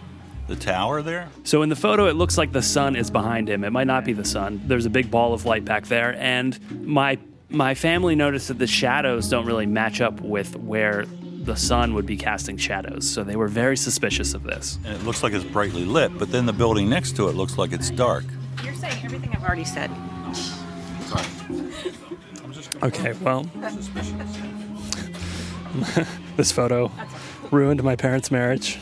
the 0.49 0.57
tower 0.57 1.03
there. 1.03 1.29
So 1.45 1.63
in 1.63 1.69
the 1.69 1.77
photo, 1.77 2.07
it 2.07 2.17
looks 2.17 2.37
like 2.37 2.53
the 2.53 2.63
sun 2.63 2.97
is 2.97 3.11
behind 3.11 3.49
him. 3.49 3.63
It 3.63 3.71
might 3.71 3.87
not 3.87 4.05
be 4.05 4.15
the 4.15 4.25
sun. 4.25 4.61
There's 4.67 4.87
a 4.87 4.91
big 4.91 5.11
ball 5.11 5.35
of 5.35 5.45
light 5.45 5.65
back 5.65 5.87
there, 5.87 6.17
and 6.19 6.59
my 6.85 7.19
my 7.51 7.75
family 7.75 8.15
noticed 8.15 8.49
that 8.49 8.59
the 8.59 8.67
shadows 8.67 9.29
don't 9.29 9.47
really 9.47 9.67
match 9.67 10.01
up 10.01 10.21
with 10.21 10.57
where 10.57 11.07
the 11.07 11.57
sun 11.57 11.95
would 11.95 12.05
be 12.05 12.17
casting 12.17 12.59
shadows. 12.59 13.09
So 13.09 13.25
they 13.25 13.37
were 13.37 13.49
very 13.49 13.77
suspicious 13.77 14.35
of 14.35 14.43
this. 14.43 14.79
And 14.85 14.95
it 14.95 15.03
looks 15.05 15.23
like 15.23 15.33
it's 15.33 15.45
brightly 15.45 15.87
lit, 15.87 16.19
but 16.19 16.31
then 16.31 16.45
the 16.45 16.53
building 16.53 16.91
next 16.91 17.17
to 17.17 17.29
it 17.29 17.37
looks 17.37 17.57
like 17.57 17.73
it's 17.73 17.89
dark. 17.89 18.25
You're 18.63 18.75
saying 18.75 19.03
everything 19.03 19.35
I've 19.35 19.45
already 19.45 19.65
said. 19.65 19.91
Okay, 22.83 23.15
well, 23.23 23.45
this 26.37 26.53
photo 26.53 26.91
ruined 27.51 27.83
my 27.83 27.97
parents' 27.97 28.31
marriage. 28.31 28.79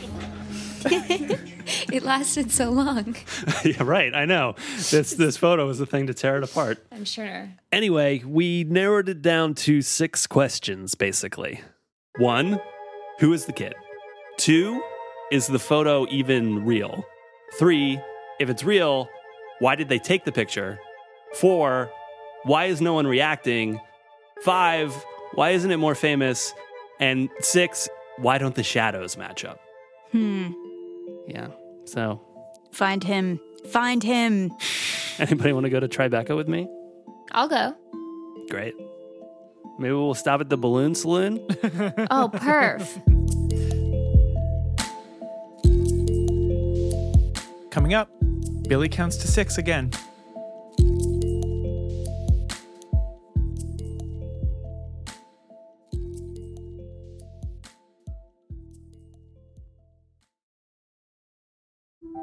It 1.91 2.03
lasted 2.03 2.51
so 2.51 2.69
long. 2.69 3.15
yeah, 3.65 3.81
right. 3.83 4.13
I 4.13 4.25
know. 4.25 4.55
This 4.89 5.13
this 5.13 5.37
photo 5.37 5.65
was 5.65 5.79
the 5.79 5.85
thing 5.85 6.07
to 6.07 6.13
tear 6.13 6.37
it 6.37 6.43
apart. 6.43 6.85
I'm 6.91 7.05
sure. 7.05 7.49
Anyway, 7.71 8.23
we 8.25 8.63
narrowed 8.65 9.09
it 9.09 9.21
down 9.21 9.53
to 9.55 9.81
six 9.81 10.27
questions, 10.27 10.95
basically. 10.95 11.61
One, 12.17 12.59
who 13.19 13.31
is 13.33 13.45
the 13.45 13.53
kid? 13.53 13.73
Two, 14.37 14.81
is 15.31 15.47
the 15.47 15.59
photo 15.59 16.05
even 16.09 16.65
real? 16.65 17.05
Three, 17.57 17.99
if 18.39 18.49
it's 18.49 18.63
real, 18.63 19.07
why 19.59 19.75
did 19.75 19.89
they 19.89 19.99
take 19.99 20.25
the 20.25 20.31
picture? 20.31 20.79
Four, 21.35 21.89
why 22.43 22.65
is 22.65 22.81
no 22.81 22.93
one 22.93 23.07
reacting? 23.07 23.79
Five, 24.43 24.93
why 25.33 25.51
isn't 25.51 25.71
it 25.71 25.77
more 25.77 25.95
famous? 25.95 26.53
And 26.99 27.29
six, 27.39 27.89
why 28.17 28.37
don't 28.37 28.55
the 28.55 28.63
shadows 28.63 29.17
match 29.17 29.45
up? 29.45 29.59
Hmm. 30.11 30.51
Yeah. 31.27 31.47
So, 31.87 32.21
Find 32.71 33.03
him. 33.03 33.39
Find 33.69 34.03
him. 34.03 34.51
anybody 35.19 35.53
want 35.53 35.63
to 35.65 35.69
go 35.69 35.79
to 35.79 35.87
Tribeca 35.87 36.35
with 36.35 36.47
me? 36.47 36.67
I'll 37.31 37.47
go. 37.47 37.75
Great. 38.49 38.75
Maybe 39.79 39.93
we'll 39.93 40.13
stop 40.13 40.41
at 40.41 40.49
the 40.49 40.57
balloon 40.57 40.95
saloon. 40.95 41.45
Oh, 42.09 42.29
perf. 42.33 42.87
Coming 47.71 47.93
up, 47.93 48.09
Billy 48.67 48.89
counts 48.89 49.17
to 49.17 49.27
six 49.27 49.57
again. 49.57 49.91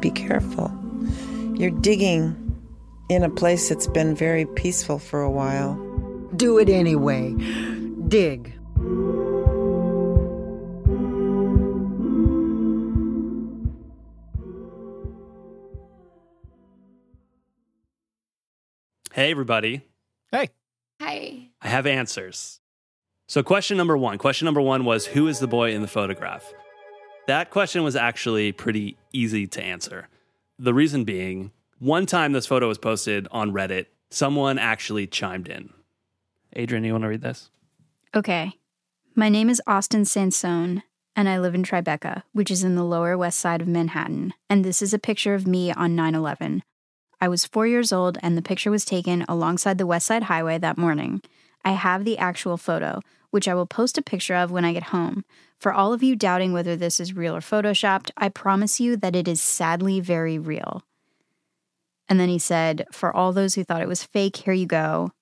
Be 0.00 0.10
careful. 0.10 0.72
You're 1.54 1.70
digging 1.70 2.36
in 3.10 3.22
a 3.22 3.28
place 3.28 3.68
that's 3.68 3.86
been 3.86 4.14
very 4.14 4.46
peaceful 4.46 4.98
for 4.98 5.20
a 5.20 5.30
while. 5.30 5.74
Do 6.36 6.58
it 6.58 6.68
anyway. 6.68 7.34
Dig. 8.08 8.54
Hey, 19.12 19.32
everybody. 19.32 19.82
Hey. 20.32 20.48
Hi. 21.00 21.50
I 21.60 21.68
have 21.68 21.86
answers. 21.86 22.60
So, 23.28 23.42
question 23.42 23.76
number 23.76 23.96
one 23.96 24.18
question 24.18 24.46
number 24.46 24.60
one 24.60 24.84
was 24.84 25.06
Who 25.06 25.28
is 25.28 25.40
the 25.40 25.46
boy 25.46 25.72
in 25.72 25.82
the 25.82 25.88
photograph? 25.88 26.54
That 27.26 27.50
question 27.50 27.82
was 27.82 27.96
actually 27.96 28.52
pretty 28.52 28.96
easy 29.12 29.46
to 29.48 29.62
answer. 29.62 30.08
The 30.58 30.74
reason 30.74 31.04
being, 31.04 31.52
one 31.78 32.06
time 32.06 32.32
this 32.32 32.46
photo 32.46 32.68
was 32.68 32.78
posted 32.78 33.26
on 33.30 33.52
Reddit, 33.52 33.86
someone 34.10 34.58
actually 34.58 35.06
chimed 35.06 35.48
in. 35.48 35.70
Adrianne, 36.56 36.84
you 36.84 36.92
want 36.92 37.02
to 37.02 37.08
read 37.08 37.22
this? 37.22 37.50
Okay. 38.14 38.52
My 39.14 39.28
name 39.28 39.48
is 39.48 39.62
Austin 39.66 40.04
Sansone, 40.04 40.82
and 41.16 41.28
I 41.28 41.38
live 41.38 41.54
in 41.54 41.62
Tribeca, 41.62 42.22
which 42.32 42.50
is 42.50 42.64
in 42.64 42.76
the 42.76 42.84
lower 42.84 43.16
west 43.16 43.38
side 43.38 43.60
of 43.60 43.68
Manhattan. 43.68 44.34
And 44.48 44.64
this 44.64 44.82
is 44.82 44.92
a 44.92 44.98
picture 44.98 45.34
of 45.34 45.46
me 45.46 45.72
on 45.72 45.96
9 45.96 46.14
11. 46.14 46.62
I 47.20 47.28
was 47.28 47.44
four 47.44 47.66
years 47.66 47.92
old, 47.92 48.18
and 48.22 48.36
the 48.36 48.42
picture 48.42 48.70
was 48.70 48.84
taken 48.84 49.24
alongside 49.28 49.78
the 49.78 49.86
West 49.86 50.06
Side 50.06 50.24
Highway 50.24 50.58
that 50.58 50.78
morning. 50.78 51.20
I 51.64 51.72
have 51.72 52.04
the 52.04 52.18
actual 52.18 52.56
photo, 52.56 53.00
which 53.30 53.46
I 53.46 53.54
will 53.54 53.66
post 53.66 53.98
a 53.98 54.02
picture 54.02 54.34
of 54.34 54.50
when 54.50 54.64
I 54.64 54.72
get 54.72 54.84
home. 54.84 55.24
For 55.60 55.72
all 55.72 55.92
of 55.92 56.02
you 56.02 56.16
doubting 56.16 56.52
whether 56.52 56.74
this 56.74 56.98
is 56.98 57.14
real 57.14 57.36
or 57.36 57.40
photoshopped, 57.40 58.10
I 58.16 58.30
promise 58.30 58.80
you 58.80 58.96
that 58.96 59.14
it 59.14 59.28
is 59.28 59.42
sadly 59.42 60.00
very 60.00 60.38
real. 60.38 60.82
And 62.08 62.18
then 62.18 62.30
he 62.30 62.38
said, 62.38 62.86
For 62.90 63.14
all 63.14 63.32
those 63.32 63.54
who 63.54 63.62
thought 63.62 63.82
it 63.82 63.88
was 63.88 64.02
fake, 64.02 64.36
here 64.36 64.54
you 64.54 64.66
go. 64.66 65.12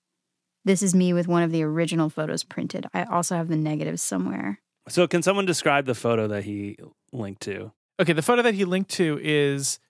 This 0.64 0.82
is 0.82 0.94
me 0.94 1.12
with 1.12 1.26
one 1.26 1.42
of 1.42 1.50
the 1.50 1.62
original 1.64 2.08
photos 2.08 2.44
printed. 2.44 2.86
I 2.94 3.04
also 3.04 3.34
have 3.34 3.48
the 3.48 3.56
negatives 3.56 4.00
somewhere. 4.00 4.60
So, 4.88 5.06
can 5.06 5.22
someone 5.22 5.44
describe 5.44 5.86
the 5.86 5.94
photo 5.94 6.28
that 6.28 6.44
he 6.44 6.78
linked 7.12 7.42
to? 7.42 7.72
Okay, 8.00 8.12
the 8.12 8.22
photo 8.22 8.42
that 8.42 8.54
he 8.54 8.64
linked 8.64 8.90
to 8.92 9.18
is 9.22 9.80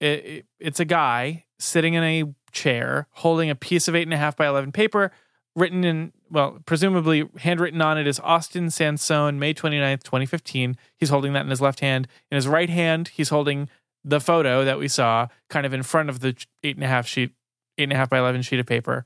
it, 0.00 0.06
it, 0.06 0.46
it's 0.60 0.80
a 0.80 0.84
guy 0.84 1.44
sitting 1.58 1.94
in 1.94 2.02
a 2.02 2.24
chair 2.52 3.08
holding 3.10 3.50
a 3.50 3.54
piece 3.54 3.88
of 3.88 3.94
eight 3.94 4.04
and 4.04 4.14
a 4.14 4.16
half 4.16 4.36
by 4.36 4.46
11 4.46 4.72
paper 4.72 5.10
written 5.54 5.84
in, 5.84 6.12
well, 6.30 6.58
presumably 6.66 7.28
handwritten 7.38 7.80
on 7.80 7.98
it 7.98 8.06
is 8.06 8.20
Austin 8.20 8.66
Sansone, 8.70 9.38
May 9.38 9.54
29th, 9.54 10.02
2015. 10.02 10.76
He's 10.96 11.08
holding 11.10 11.32
that 11.34 11.44
in 11.44 11.50
his 11.50 11.60
left 11.60 11.80
hand. 11.80 12.08
In 12.30 12.36
his 12.36 12.48
right 12.48 12.70
hand, 12.70 13.08
he's 13.08 13.28
holding 13.28 13.68
the 14.04 14.20
photo 14.20 14.64
that 14.64 14.78
we 14.78 14.88
saw 14.88 15.28
kind 15.50 15.66
of 15.66 15.72
in 15.72 15.82
front 15.82 16.08
of 16.08 16.20
the 16.20 16.36
eight 16.62 16.76
and 16.76 16.84
a 16.84 16.88
half 16.88 17.06
sheet, 17.06 17.32
eight 17.78 17.84
and 17.84 17.92
a 17.92 17.96
half 17.96 18.10
by 18.10 18.18
11 18.18 18.42
sheet 18.42 18.60
of 18.60 18.66
paper. 18.66 19.04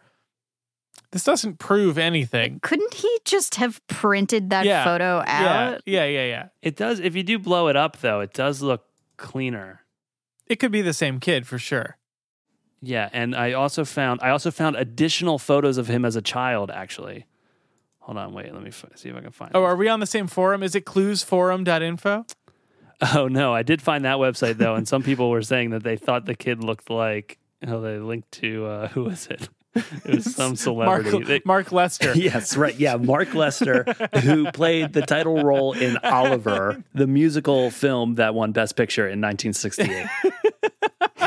This 1.12 1.24
doesn't 1.24 1.58
prove 1.58 1.98
anything. 1.98 2.60
Couldn't 2.62 2.94
he 2.94 3.18
just 3.24 3.56
have 3.56 3.84
printed 3.88 4.50
that 4.50 4.64
Yeah. 4.64 4.84
photo 4.84 5.18
out? 5.26 5.80
Yeah, 5.86 6.04
yeah, 6.04 6.04
yeah, 6.04 6.24
yeah. 6.26 6.48
It 6.62 6.76
does, 6.76 7.00
if 7.00 7.16
you 7.16 7.22
do 7.22 7.38
blow 7.38 7.68
it 7.68 7.76
up, 7.76 7.98
though, 8.00 8.20
it 8.20 8.32
does 8.32 8.62
look 8.62 8.84
cleaner. 9.16 9.80
It 10.46 10.56
could 10.56 10.70
be 10.72 10.82
the 10.82 10.92
same 10.92 11.18
kid 11.20 11.46
for 11.46 11.58
sure. 11.58 11.96
Yeah, 12.82 13.08
and 13.12 13.34
I 13.37 13.52
also 13.52 13.84
found 13.84 14.20
I 14.22 14.30
also 14.30 14.50
found 14.50 14.76
additional 14.76 15.38
photos 15.38 15.76
of 15.78 15.88
him 15.88 16.04
as 16.04 16.16
a 16.16 16.22
child. 16.22 16.70
Actually, 16.70 17.26
hold 17.99 18.16
on, 18.16 18.32
wait, 18.32 18.52
let 18.54 18.62
me 18.62 18.68
f- 18.70 18.84
see 18.94 19.10
if 19.10 19.16
I 19.16 19.20
can 19.20 19.30
find. 19.32 19.50
Oh, 19.54 19.64
are 19.64 19.76
we 19.76 19.88
on 19.88 20.00
the 20.00 20.06
same 20.06 20.26
forum? 20.26 20.62
Is 20.62 20.75
it 20.75 20.84
cluesforum.info? 20.87 22.25
Oh 23.14 23.28
no, 23.28 23.54
I 23.54 23.62
did 23.62 23.80
find 23.82 24.04
that 24.04 24.16
website 24.16 24.56
though, 24.58 24.75
and 24.75 24.87
some 24.88 25.02
people 25.02 25.30
were 25.30 25.42
saying 25.42 25.70
that 25.70 25.82
they 25.82 25.96
thought 25.96 26.26
the 26.26 26.34
kid 26.34 26.62
looked 26.64 26.90
like. 26.90 27.38
Oh, 27.66 27.80
they 27.82 27.99
linked 27.99 28.32
to 28.32 28.66
uh, 28.66 28.88
who 28.88 29.04
was 29.04 29.26
it? 29.26 29.49
It 30.04 30.16
was 30.16 30.34
some 30.34 30.56
celebrity. 30.56 31.10
Mark, 31.12 31.25
They- 31.26 31.42
Mark 31.44 31.70
Lester. 31.72 32.12
yes, 32.16 32.56
right. 32.56 32.75
Yeah, 32.75 32.96
Mark 32.96 33.34
Lester, 33.34 33.84
who 34.25 34.50
played 34.50 34.92
the 34.94 35.02
title 35.02 35.44
role 35.44 35.75
in 35.75 35.96
Oliver, 35.99 36.82
the 36.92 37.06
musical 37.06 37.70
film 37.70 38.16
that 38.16 38.34
won 38.34 38.50
Best 38.50 38.75
Picture 38.75 39.04
in 39.06 39.20
1968. 39.20 40.06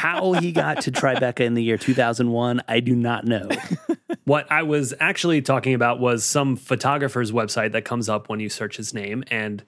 How 0.04 0.34
he 0.34 0.52
got 0.52 0.82
to 0.82 0.92
Tribeca 0.92 1.40
in 1.40 1.54
the 1.54 1.64
year 1.64 1.78
2001, 1.78 2.62
I 2.68 2.82
do 2.82 2.94
not 2.94 3.24
know. 3.24 3.48
what 4.26 4.52
I 4.52 4.64
was 4.64 4.94
actually 5.00 5.42
talking 5.42 5.76
about 5.76 6.02
was 6.02 6.26
some 6.26 6.58
photographer's 6.58 7.32
website 7.32 7.72
that 7.72 7.86
comes 7.86 8.10
up 8.10 8.28
when 8.28 8.42
you 8.42 8.50
search 8.50 8.76
his 8.76 8.94
name, 8.94 9.24
and 9.32 9.64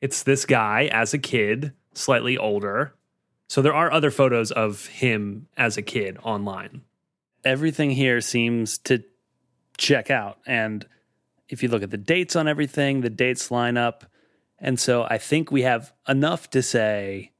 it's 0.00 0.22
this 0.22 0.46
guy 0.46 0.88
as 0.90 1.12
a 1.12 1.18
kid, 1.18 1.74
slightly 1.92 2.38
older. 2.38 2.94
So 3.46 3.60
there 3.60 3.74
are 3.74 3.92
other 3.92 4.10
photos 4.10 4.50
of 4.50 4.86
him 4.86 5.48
as 5.54 5.76
a 5.76 5.82
kid 5.82 6.16
online. 6.22 6.80
Everything 7.44 7.90
here 7.90 8.22
seems 8.22 8.78
to 8.78 9.04
check 9.76 10.10
out. 10.10 10.38
And 10.46 10.86
if 11.50 11.62
you 11.62 11.68
look 11.68 11.82
at 11.82 11.90
the 11.90 11.98
dates 11.98 12.36
on 12.36 12.48
everything, 12.48 13.02
the 13.02 13.10
dates 13.10 13.50
line 13.50 13.76
up. 13.76 14.06
And 14.58 14.80
so 14.80 15.02
I 15.04 15.18
think 15.18 15.52
we 15.52 15.60
have 15.60 15.92
enough 16.08 16.48
to 16.52 16.62
say, 16.62 17.32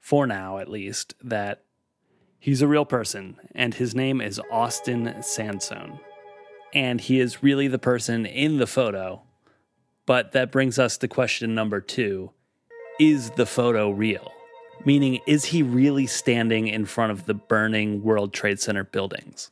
for 0.00 0.26
now 0.26 0.58
at 0.58 0.68
least, 0.68 1.14
that 1.22 1.63
he's 2.44 2.60
a 2.60 2.68
real 2.68 2.84
person 2.84 3.34
and 3.54 3.72
his 3.72 3.94
name 3.94 4.20
is 4.20 4.38
Austin 4.50 5.14
Sansone. 5.22 5.98
And 6.74 7.00
he 7.00 7.18
is 7.18 7.42
really 7.42 7.68
the 7.68 7.78
person 7.78 8.26
in 8.26 8.58
the 8.58 8.66
photo. 8.66 9.22
But 10.04 10.32
that 10.32 10.52
brings 10.52 10.78
us 10.78 10.98
to 10.98 11.08
question 11.08 11.54
number 11.54 11.80
two 11.80 12.32
Is 13.00 13.30
the 13.30 13.46
photo 13.46 13.90
real? 13.90 14.30
Meaning, 14.84 15.20
is 15.26 15.46
he 15.46 15.62
really 15.62 16.06
standing 16.06 16.68
in 16.68 16.84
front 16.84 17.12
of 17.12 17.24
the 17.24 17.32
burning 17.32 18.02
World 18.02 18.34
Trade 18.34 18.60
Center 18.60 18.84
buildings? 18.84 19.48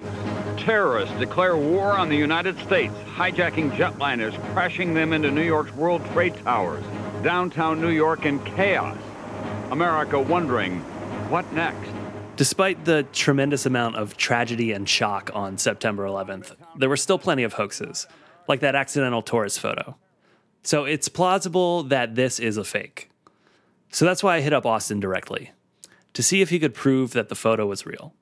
Terrorists 0.58 1.18
declare 1.18 1.56
war 1.56 1.92
on 1.92 2.11
the 2.11 2.16
United 2.16 2.58
States, 2.58 2.92
hijacking 3.14 3.70
jetliners, 3.70 4.38
crashing 4.52 4.92
them 4.92 5.14
into 5.14 5.30
New 5.30 5.44
York's 5.44 5.72
World 5.72 6.04
Trade 6.12 6.34
Towers. 6.44 6.84
Downtown 7.22 7.80
New 7.80 7.90
York 7.90 8.26
in 8.26 8.44
chaos. 8.44 8.99
America 9.70 10.20
wondering, 10.20 10.80
what 11.30 11.50
next? 11.54 12.01
Despite 12.36 12.86
the 12.86 13.02
tremendous 13.12 13.66
amount 13.66 13.96
of 13.96 14.16
tragedy 14.16 14.72
and 14.72 14.88
shock 14.88 15.30
on 15.34 15.58
September 15.58 16.04
11th, 16.04 16.56
there 16.76 16.88
were 16.88 16.96
still 16.96 17.18
plenty 17.18 17.42
of 17.42 17.52
hoaxes, 17.52 18.06
like 18.48 18.60
that 18.60 18.74
accidental 18.74 19.20
tourist 19.20 19.60
photo. 19.60 19.96
So 20.62 20.84
it's 20.84 21.08
plausible 21.08 21.82
that 21.84 22.14
this 22.14 22.40
is 22.40 22.56
a 22.56 22.64
fake. 22.64 23.10
So 23.90 24.06
that's 24.06 24.22
why 24.22 24.36
I 24.36 24.40
hit 24.40 24.54
up 24.54 24.64
Austin 24.64 24.98
directly 24.98 25.50
to 26.14 26.22
see 26.22 26.40
if 26.40 26.48
he 26.48 26.58
could 26.58 26.74
prove 26.74 27.12
that 27.12 27.28
the 27.28 27.34
photo 27.34 27.66
was 27.66 27.84
real. 27.84 28.14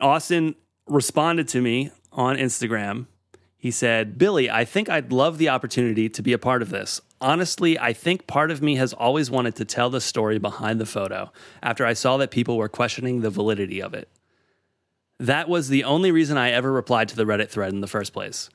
Austin 0.00 0.54
responded 0.86 1.46
to 1.48 1.60
me 1.60 1.90
on 2.12 2.36
Instagram. 2.36 3.06
He 3.58 3.70
said, 3.70 4.16
Billy, 4.18 4.50
I 4.50 4.64
think 4.64 4.88
I'd 4.88 5.12
love 5.12 5.36
the 5.36 5.50
opportunity 5.50 6.08
to 6.08 6.22
be 6.22 6.32
a 6.32 6.38
part 6.38 6.62
of 6.62 6.70
this. 6.70 7.00
Honestly, 7.28 7.78
I 7.78 7.94
think 7.94 8.26
part 8.26 8.50
of 8.50 8.60
me 8.60 8.76
has 8.76 8.92
always 8.92 9.30
wanted 9.30 9.54
to 9.56 9.64
tell 9.64 9.88
the 9.88 10.00
story 10.02 10.38
behind 10.38 10.78
the 10.78 10.84
photo 10.84 11.32
after 11.62 11.86
I 11.86 11.94
saw 11.94 12.18
that 12.18 12.30
people 12.30 12.58
were 12.58 12.68
questioning 12.68 13.22
the 13.22 13.30
validity 13.30 13.80
of 13.80 13.94
it. 13.94 14.10
That 15.18 15.48
was 15.48 15.68
the 15.70 15.84
only 15.84 16.12
reason 16.12 16.36
I 16.36 16.50
ever 16.50 16.70
replied 16.70 17.08
to 17.08 17.16
the 17.16 17.24
Reddit 17.24 17.48
thread 17.48 17.72
in 17.72 17.80
the 17.80 17.86
first 17.86 18.12
place. 18.12 18.50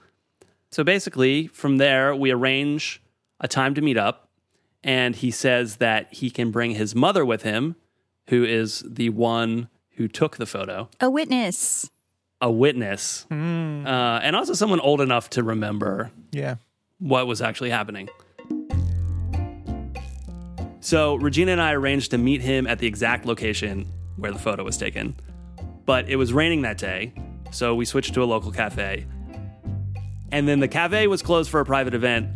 So 0.70 0.84
basically, 0.84 1.48
from 1.48 1.78
there, 1.78 2.16
we 2.16 2.30
arrange 2.30 3.02
a 3.40 3.48
time 3.48 3.74
to 3.74 3.82
meet 3.82 3.98
up, 3.98 4.30
and 4.84 5.16
he 5.16 5.32
says 5.32 5.78
that 5.78 6.14
he 6.14 6.30
can 6.30 6.52
bring 6.52 6.72
his 6.76 6.94
mother 6.94 7.26
with 7.26 7.42
him, 7.42 7.76
who 8.28 8.44
is 8.44 8.84
the 8.88 9.10
one 9.10 9.70
who 9.96 10.08
took 10.08 10.38
the 10.38 10.46
photo, 10.46 10.90
A 11.02 11.10
witness. 11.10 11.90
a 12.40 12.52
witness, 12.52 13.26
uh, 13.32 13.34
and 13.34 14.36
also 14.36 14.54
someone 14.54 14.80
old 14.80 15.02
enough 15.02 15.28
to 15.32 15.42
remember 15.42 16.12
Yeah. 16.32 16.58
what 17.00 17.26
was 17.26 17.42
actually 17.42 17.72
happening. 17.72 18.10
So 20.82 21.16
Regina 21.16 21.52
and 21.52 21.62
I 21.62 21.74
arranged 21.74 22.12
to 22.12 22.18
meet 22.18 22.42
him 22.42 22.68
at 22.68 22.80
the 22.80 22.88
exact 22.88 23.26
location 23.26 23.86
where 24.18 24.32
the 24.32 24.40
photo 24.40 24.64
was 24.64 24.78
taken. 24.78 25.16
But 25.86 26.10
it 26.10 26.16
was 26.16 26.32
raining 26.34 26.62
that 26.62 26.78
day, 26.78 27.14
so 27.52 27.76
we 27.76 27.86
switched 27.86 28.14
to 28.14 28.24
a 28.24 28.26
local 28.26 28.52
cafe. 28.52 29.06
And 30.32 30.48
then 30.48 30.60
the 30.60 30.68
cafe 30.68 31.08
was 31.08 31.22
closed 31.22 31.50
for 31.50 31.60
a 31.60 31.66
private 31.66 31.94
event. 31.94 32.30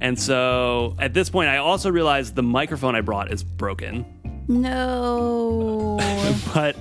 And 0.00 0.18
so 0.18 0.96
at 0.98 1.14
this 1.14 1.30
point, 1.30 1.48
I 1.48 1.58
also 1.58 1.90
realized 1.90 2.34
the 2.34 2.42
microphone 2.42 2.94
I 2.94 3.00
brought 3.00 3.32
is 3.32 3.42
broken. 3.44 4.04
No. 4.48 5.98
But 6.54 6.76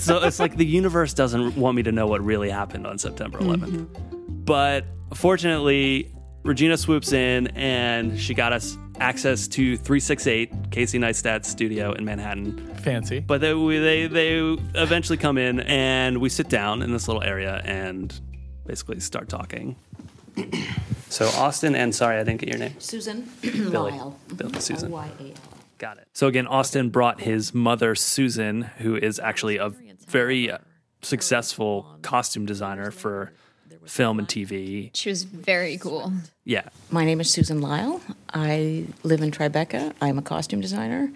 so 0.00 0.22
it's 0.22 0.38
like 0.38 0.56
the 0.56 0.64
universe 0.64 1.14
doesn't 1.14 1.56
want 1.56 1.76
me 1.76 1.82
to 1.82 1.92
know 1.92 2.06
what 2.06 2.24
really 2.24 2.48
happened 2.48 2.86
on 2.86 2.98
September 2.98 3.38
11th. 3.38 3.66
Mm-hmm. 3.66 4.44
But 4.44 4.84
fortunately, 5.14 6.14
Regina 6.44 6.76
swoops 6.76 7.12
in 7.12 7.48
and 7.48 8.18
she 8.18 8.34
got 8.34 8.52
us 8.52 8.76
access 9.00 9.48
to 9.48 9.76
368 9.76 10.70
Casey 10.70 10.98
Neistat's 10.98 11.48
studio 11.48 11.92
in 11.92 12.04
Manhattan. 12.04 12.56
Fancy. 12.76 13.20
But 13.20 13.40
they, 13.40 13.54
we, 13.54 13.78
they 13.78 14.06
they 14.06 14.38
eventually 14.74 15.18
come 15.18 15.38
in 15.38 15.60
and 15.60 16.18
we 16.18 16.28
sit 16.28 16.48
down 16.48 16.82
in 16.82 16.92
this 16.92 17.08
little 17.08 17.22
area 17.22 17.60
and 17.64 18.18
basically 18.66 19.00
start 19.00 19.28
talking. 19.28 19.76
So 21.08 21.28
Austin 21.28 21.76
and 21.76 21.94
sorry 21.94 22.18
I 22.18 22.24
didn't 22.24 22.40
get 22.40 22.48
your 22.48 22.58
name. 22.58 22.74
Susan 22.80 23.28
Billy. 23.40 23.92
Lyall. 23.92 24.14
Billy, 24.36 24.58
Susan. 24.58 24.88
L-Y-A-L. 24.90 25.34
Got 25.78 25.98
it. 25.98 26.08
So 26.14 26.26
again, 26.26 26.48
Austin 26.48 26.90
brought 26.90 27.20
his 27.20 27.54
mother 27.54 27.94
Susan, 27.94 28.62
who 28.78 28.96
is 28.96 29.20
actually 29.20 29.58
a 29.58 29.70
very 30.08 30.50
uh, 30.50 30.58
successful 31.02 31.96
costume 32.02 32.44
designer 32.44 32.90
for 32.90 33.32
film 33.86 34.18
and 34.18 34.28
TV. 34.28 34.90
She 34.94 35.08
was 35.08 35.24
very 35.24 35.78
cool. 35.78 36.12
Yeah. 36.44 36.68
My 36.90 37.04
name 37.04 37.20
is 37.20 37.30
Susan 37.30 37.60
Lyall. 37.60 38.00
I 38.32 38.84
live 39.02 39.20
in 39.20 39.30
Tribeca. 39.30 39.92
I'm 40.00 40.18
a 40.18 40.22
costume 40.22 40.60
designer, 40.60 41.10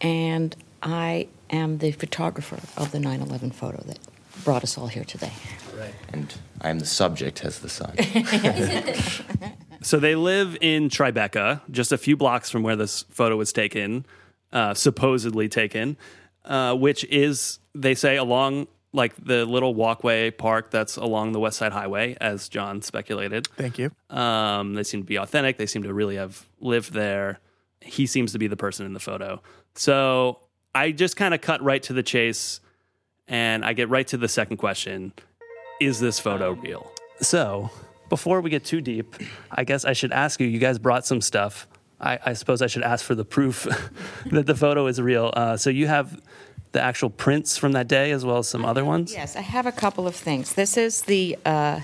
and 0.00 0.54
I 0.82 1.28
am 1.50 1.78
the 1.78 1.92
photographer 1.92 2.58
of 2.76 2.92
the 2.92 3.00
9 3.00 3.20
11 3.20 3.52
photo 3.52 3.82
that 3.86 3.98
brought 4.44 4.62
us 4.62 4.76
all 4.76 4.88
here 4.88 5.04
today. 5.04 5.32
Right. 5.78 5.94
And 6.12 6.34
I'm 6.60 6.78
the 6.78 6.86
subject 6.86 7.44
as 7.44 7.60
the 7.60 7.68
son. 7.68 7.94
So 9.84 9.98
they 9.98 10.14
live 10.14 10.56
in 10.62 10.88
Tribeca, 10.88 11.60
just 11.70 11.92
a 11.92 11.98
few 11.98 12.16
blocks 12.16 12.48
from 12.48 12.62
where 12.62 12.74
this 12.74 13.02
photo 13.10 13.36
was 13.36 13.52
taken, 13.52 14.06
uh, 14.50 14.72
supposedly 14.72 15.46
taken, 15.46 15.98
uh, 16.46 16.74
which 16.74 17.04
is, 17.04 17.58
they 17.74 17.94
say, 17.94 18.16
along 18.16 18.66
like 18.94 19.12
the 19.16 19.44
little 19.44 19.74
walkway 19.74 20.30
park 20.30 20.70
that's 20.70 20.96
along 20.96 21.32
the 21.32 21.40
West 21.40 21.58
Side 21.58 21.72
Highway, 21.72 22.16
as 22.20 22.48
John 22.48 22.80
speculated. 22.80 23.48
Thank 23.56 23.78
you. 23.78 23.90
Um, 24.08 24.74
they 24.74 24.84
seem 24.84 25.00
to 25.00 25.06
be 25.06 25.16
authentic. 25.16 25.58
They 25.58 25.66
seem 25.66 25.82
to 25.82 25.92
really 25.92 26.16
have 26.16 26.46
lived 26.60 26.92
there. 26.92 27.40
He 27.80 28.06
seems 28.06 28.32
to 28.32 28.38
be 28.38 28.46
the 28.46 28.56
person 28.56 28.86
in 28.86 28.94
the 28.94 29.00
photo. 29.00 29.42
So 29.74 30.38
I 30.74 30.92
just 30.92 31.16
kind 31.16 31.34
of 31.34 31.40
cut 31.40 31.62
right 31.62 31.82
to 31.82 31.92
the 31.92 32.02
chase 32.02 32.60
and 33.26 33.64
I 33.64 33.72
get 33.72 33.88
right 33.88 34.06
to 34.08 34.16
the 34.16 34.28
second 34.28 34.58
question 34.58 35.12
Is 35.80 35.98
this 35.98 36.20
photo 36.20 36.52
real? 36.52 36.90
So 37.20 37.70
before 38.08 38.40
we 38.40 38.50
get 38.50 38.64
too 38.64 38.80
deep, 38.80 39.16
I 39.50 39.64
guess 39.64 39.84
I 39.84 39.92
should 39.92 40.12
ask 40.12 40.40
you 40.40 40.46
you 40.46 40.60
guys 40.60 40.78
brought 40.78 41.04
some 41.04 41.20
stuff. 41.20 41.66
I, 42.00 42.18
I 42.24 42.32
suppose 42.34 42.62
I 42.62 42.68
should 42.68 42.82
ask 42.82 43.04
for 43.04 43.14
the 43.14 43.24
proof 43.24 43.66
that 44.26 44.46
the 44.46 44.54
photo 44.54 44.86
is 44.86 45.00
real. 45.00 45.32
Uh, 45.34 45.56
so 45.56 45.70
you 45.70 45.88
have 45.88 46.20
the 46.74 46.82
actual 46.82 47.08
prints 47.08 47.56
from 47.56 47.72
that 47.72 47.88
day 47.88 48.10
as 48.10 48.24
well 48.24 48.38
as 48.38 48.48
some 48.48 48.64
other 48.64 48.84
ones? 48.84 49.14
Yes, 49.14 49.36
I 49.36 49.40
have 49.40 49.64
a 49.64 49.72
couple 49.72 50.06
of 50.06 50.14
things. 50.14 50.52
This 50.52 50.76
is 50.76 51.02
the 51.02 51.38
uh, 51.46 51.80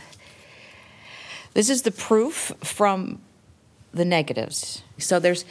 this 1.54 1.70
is 1.70 1.82
the 1.82 1.90
proof 1.90 2.52
from 2.62 3.20
the 3.92 4.04
negatives. 4.04 4.82
So 4.98 5.18
there's 5.18 5.44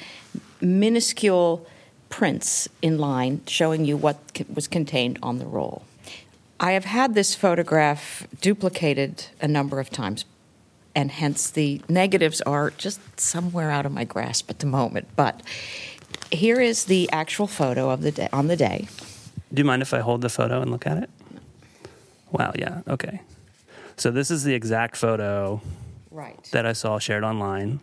minuscule 0.61 1.65
prints 2.09 2.69
in 2.81 2.97
line 2.97 3.41
showing 3.47 3.85
you 3.85 3.97
what 3.97 4.17
was 4.53 4.67
contained 4.67 5.17
on 5.23 5.39
the 5.39 5.45
roll. 5.45 5.83
I 6.59 6.71
have 6.73 6.85
had 6.85 7.15
this 7.15 7.35
photograph 7.35 8.27
duplicated 8.41 9.25
a 9.41 9.47
number 9.47 9.79
of 9.79 9.89
times, 9.89 10.25
and 10.93 11.11
hence 11.11 11.49
the 11.49 11.81
negatives 11.87 12.41
are 12.41 12.71
just 12.71 12.99
somewhere 13.19 13.71
out 13.71 13.85
of 13.85 13.93
my 13.93 14.03
grasp 14.03 14.49
at 14.49 14.59
the 14.59 14.65
moment. 14.65 15.07
But 15.15 15.41
here 16.31 16.59
is 16.59 16.85
the 16.85 17.09
actual 17.11 17.47
photo 17.47 17.89
of 17.89 18.01
the 18.01 18.11
day 18.11 18.29
on 18.33 18.47
the 18.47 18.57
day. 18.57 18.87
Do 19.53 19.59
you 19.59 19.65
mind 19.65 19.81
if 19.81 19.93
I 19.93 19.99
hold 19.99 20.21
the 20.21 20.29
photo 20.29 20.61
and 20.61 20.71
look 20.71 20.85
at 20.85 20.97
it? 20.97 21.09
Wow, 22.31 22.51
yeah, 22.57 22.81
okay. 22.87 23.21
So 23.97 24.11
this 24.11 24.29
is 24.31 24.43
the 24.43 24.53
exact 24.53 24.95
photo 24.95 25.61
Right. 26.11 26.41
that 26.51 26.65
I 26.65 26.73
saw 26.73 26.99
shared 26.99 27.23
online. 27.23 27.79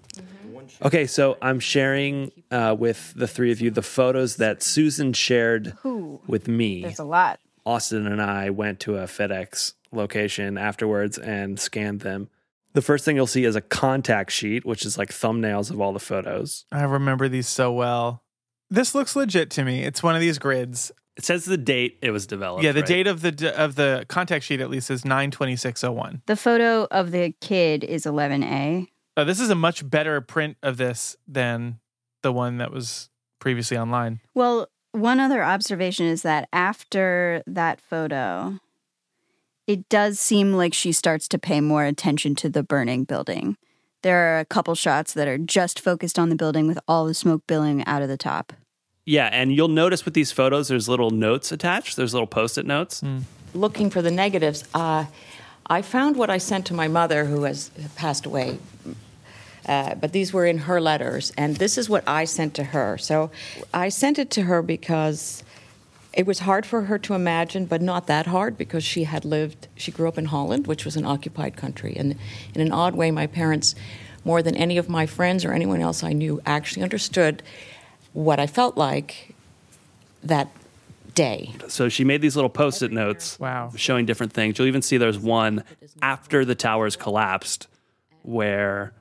Okay, 0.83 1.07
so 1.07 1.37
I'm 1.41 1.61
sharing 1.61 2.33
uh, 2.51 2.75
with 2.79 3.13
the 3.17 3.27
three 3.29 3.53
of 3.53 3.61
you 3.61 3.71
the 3.71 3.83
photos 3.83 4.37
that 4.37 4.63
Susan 4.63 5.13
shared 5.13 5.69
Who? 5.83 6.21
with 6.27 6.49
me. 6.49 6.83
There's 6.83 6.99
a 6.99 7.05
lot. 7.05 7.39
Austin 7.65 8.07
and 8.07 8.21
I 8.21 8.51
went 8.51 8.81
to 8.81 8.97
a 8.99 9.05
FedEx 9.05 9.73
location 9.93 10.59
afterwards 10.59 11.19
and 11.19 11.59
scanned 11.59 12.01
them. 12.01 12.29
The 12.75 12.83
first 12.83 13.05
thing 13.05 13.17
you'll 13.17 13.27
see 13.27 13.45
is 13.45 13.57
a 13.57 13.61
contact 13.61 14.31
sheet, 14.33 14.65
which 14.65 14.85
is 14.85 14.99
like 14.99 15.11
thumbnails 15.11 15.71
of 15.71 15.81
all 15.81 15.93
the 15.93 15.99
photos. 16.01 16.65
I 16.71 16.83
remember 16.85 17.29
these 17.29 17.49
so 17.49 17.73
well. 17.73 18.23
This 18.69 18.95
looks 18.95 19.17
legit 19.17 19.51
to 19.53 19.65
me. 19.65 19.83
It's 19.85 20.03
one 20.03 20.15
of 20.15 20.21
these 20.21 20.39
grids. 20.39 20.93
It 21.17 21.25
says 21.25 21.47
the 21.47 21.57
date 21.57 21.99
it 22.03 22.11
was 22.11 22.27
developed. 22.27 22.63
yeah, 22.63 22.73
the 22.73 22.81
right? 22.81 22.89
date 22.89 23.07
of 23.07 23.23
the 23.23 23.55
of 23.59 23.75
the 23.75 24.05
contact 24.09 24.45
sheet 24.45 24.61
at 24.61 24.69
least 24.69 24.91
is 24.91 25.05
nine 25.05 25.31
twenty 25.31 25.57
six 25.57 25.83
oh 25.83 25.93
one. 25.93 26.23
The 26.27 26.37
photo 26.37 26.87
of 26.91 27.11
the 27.11 27.35
kid 27.41 27.85
is 27.85 28.05
11A. 28.05 28.89
Uh, 29.17 29.25
this 29.25 29.41
is 29.41 29.49
a 29.49 29.55
much 29.55 29.89
better 29.89 30.21
print 30.21 30.59
of 30.63 30.77
this 30.77 31.17
than 31.27 31.79
the 32.23 32.33
one 32.33 32.59
that 32.59 32.71
was 32.71 33.09
previously 33.39 33.79
online. 33.79 34.21
Well, 34.35 34.69
one 34.93 35.21
other 35.21 35.43
observation 35.43 36.07
is 36.07 36.23
that 36.23 36.49
after 36.53 37.43
that 37.47 37.81
photo, 37.81 38.59
it 39.67 39.89
does 39.89 40.21
seem 40.21 40.53
like 40.53 40.75
she 40.75 40.93
starts 40.93 41.29
to 41.29 41.39
pay 41.39 41.61
more 41.61 41.85
attention 41.85 42.35
to 42.37 42.51
the 42.51 42.63
burning 42.63 43.05
building. 43.05 43.57
There 44.03 44.37
are 44.37 44.39
a 44.39 44.45
couple 44.45 44.75
shots 44.75 45.15
that 45.15 45.27
are 45.29 45.39
just 45.39 45.81
focused 45.81 46.19
on 46.19 46.29
the 46.29 46.37
building 46.37 46.67
with 46.67 46.79
all 46.87 47.07
the 47.07 47.15
smoke 47.15 47.43
billowing 47.47 47.85
out 47.87 48.03
of 48.03 48.09
the 48.09 48.17
top. 48.19 48.53
Yeah, 49.07 49.31
and 49.33 49.55
you'll 49.55 49.69
notice 49.69 50.05
with 50.05 50.15
these 50.15 50.33
photos, 50.33 50.67
there's 50.67 50.89
little 50.89 51.11
notes 51.11 51.53
attached. 51.53 51.97
There's 51.97 52.13
little 52.13 52.27
post-it 52.27 52.67
notes. 52.67 53.03
looking 53.55 53.89
for 53.89 54.03
the 54.03 54.11
negatives, 54.11 54.65
uh, 54.75 55.07
I 55.69 55.83
found 55.83 56.17
what 56.17 56.29
I 56.29 56.39
sent 56.39 56.67
to 56.67 56.75
my 56.75 56.89
mother, 56.89 57.25
who 57.25 57.45
has 57.45 57.71
passed 57.97 58.27
away. 58.27 58.59
Uh, 59.67 59.95
but 59.95 60.13
these 60.13 60.33
were 60.33 60.45
in 60.45 60.59
her 60.59 60.81
letters, 60.81 61.33
and 61.37 61.57
this 61.57 61.79
is 61.79 61.89
what 61.89 62.07
I 62.07 62.25
sent 62.25 62.55
to 62.55 62.65
her. 62.65 62.99
So 62.99 63.31
I 63.73 63.89
sent 63.89 64.19
it 64.19 64.31
to 64.33 64.43
her 64.43 64.63
because 64.63 65.43
it 66.13 66.25
was 66.27 66.41
hard 66.41 66.65
for 66.65 66.83
her 66.83 66.99
to 66.99 67.15
imagine, 67.15 67.67
but 67.67 67.83
not 67.83 68.07
that 68.07 68.27
hard 68.27 68.57
because 68.57 68.85
she 68.85 69.05
had 69.05 69.25
lived, 69.25 69.67
she 69.77 69.91
grew 69.91 70.07
up 70.07 70.19
in 70.19 70.27
Holland, 70.27 70.67
which 70.67 70.85
was 70.85 70.97
an 70.97 71.05
occupied 71.05 71.57
country. 71.57 71.95
And 71.97 72.17
in 72.55 72.61
an 72.61 72.73
odd 72.73 72.95
way, 72.95 73.11
my 73.11 73.27
parents, 73.27 73.75
more 74.25 74.41
than 74.41 74.57
any 74.57 74.79
of 74.79 74.89
my 74.89 75.05
friends 75.07 75.45
or 75.45 75.53
anyone 75.53 75.81
else 75.81 76.05
I 76.05 76.13
knew, 76.13 76.41
actually 76.47 76.83
understood 76.85 77.43
what 78.17 78.41
I 78.41 78.47
felt 78.47 78.79
like 78.79 79.35
that 80.25 80.49
day. 81.15 81.53
So 81.69 81.91
she 81.91 82.03
made 82.03 82.23
these 82.23 82.35
little 82.35 82.49
post-it 82.49 82.91
notes 82.91 83.39
wow. 83.39 83.71
showing 83.77 84.07
different 84.07 84.33
things. 84.33 84.59
You'll 84.59 84.69
even 84.69 84.81
see 84.81 84.97
there's 84.97 85.19
one 85.19 85.65
after 86.01 86.43
the 86.43 86.55
towers 86.55 86.97
collapsed 86.97 87.69
where 88.23 88.95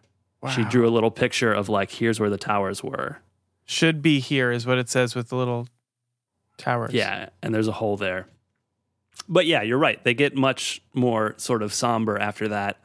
she 0.53 0.65
drew 0.65 0.87
a 0.87 0.91
little 0.91 1.11
picture 1.11 1.53
of 1.53 1.69
like 1.69 1.91
here's 1.91 2.19
where 2.19 2.29
the 2.29 2.37
towers 2.37 2.83
were. 2.83 3.19
Should 3.65 4.01
be 4.01 4.19
here 4.19 4.51
is 4.51 4.67
what 4.67 4.77
it 4.77 4.89
says 4.89 5.15
with 5.15 5.29
the 5.29 5.37
little 5.37 5.69
towers. 6.57 6.93
Yeah, 6.93 7.29
and 7.41 7.55
there's 7.55 7.69
a 7.69 7.71
hole 7.71 7.95
there. 7.95 8.27
But 9.29 9.45
yeah, 9.45 9.61
you're 9.61 9.79
right. 9.79 10.03
They 10.03 10.13
get 10.13 10.35
much 10.35 10.81
more 10.93 11.35
sort 11.37 11.63
of 11.63 11.73
somber 11.73 12.19
after 12.19 12.49
that. 12.49 12.77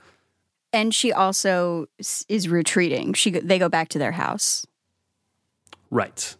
And 0.73 0.95
she 0.95 1.13
also 1.13 1.89
is 2.29 2.49
retreating. 2.49 3.15
She 3.15 3.31
they 3.31 3.59
go 3.59 3.69
back 3.69 3.89
to 3.91 3.99
their 3.99 4.13
house. 4.13 4.65
Right. 5.91 6.37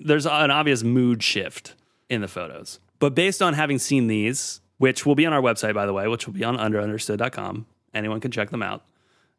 There's 0.00 0.26
an 0.26 0.50
obvious 0.50 0.82
mood 0.82 1.22
shift 1.22 1.74
in 2.08 2.20
the 2.20 2.28
photos. 2.28 2.80
But 2.98 3.14
based 3.14 3.42
on 3.42 3.54
having 3.54 3.78
seen 3.78 4.06
these, 4.06 4.60
which 4.78 5.06
will 5.06 5.14
be 5.14 5.26
on 5.26 5.32
our 5.32 5.40
website, 5.42 5.74
by 5.74 5.86
the 5.86 5.92
way, 5.92 6.08
which 6.08 6.26
will 6.26 6.34
be 6.34 6.44
on 6.44 6.56
underunderstood.com, 6.56 7.66
anyone 7.94 8.20
can 8.20 8.30
check 8.30 8.50
them 8.50 8.62
out. 8.62 8.84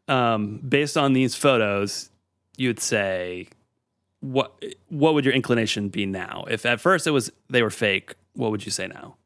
Um, 0.08 0.58
based 0.68 0.98
on 0.98 1.14
these 1.14 1.36
photos, 1.36 2.10
you'd 2.56 2.80
say, 2.80 3.48
what 4.20 4.64
what 4.90 5.14
would 5.14 5.26
your 5.26 5.34
inclination 5.34 5.90
be 5.90 6.06
now? 6.06 6.46
If 6.50 6.66
at 6.66 6.80
first 6.80 7.06
it 7.06 7.12
was 7.12 7.32
they 7.50 7.62
were 7.62 7.70
fake, 7.70 8.16
what 8.34 8.52
would 8.52 8.66
you 8.66 8.72
say 8.72 8.88
now? 8.88 9.18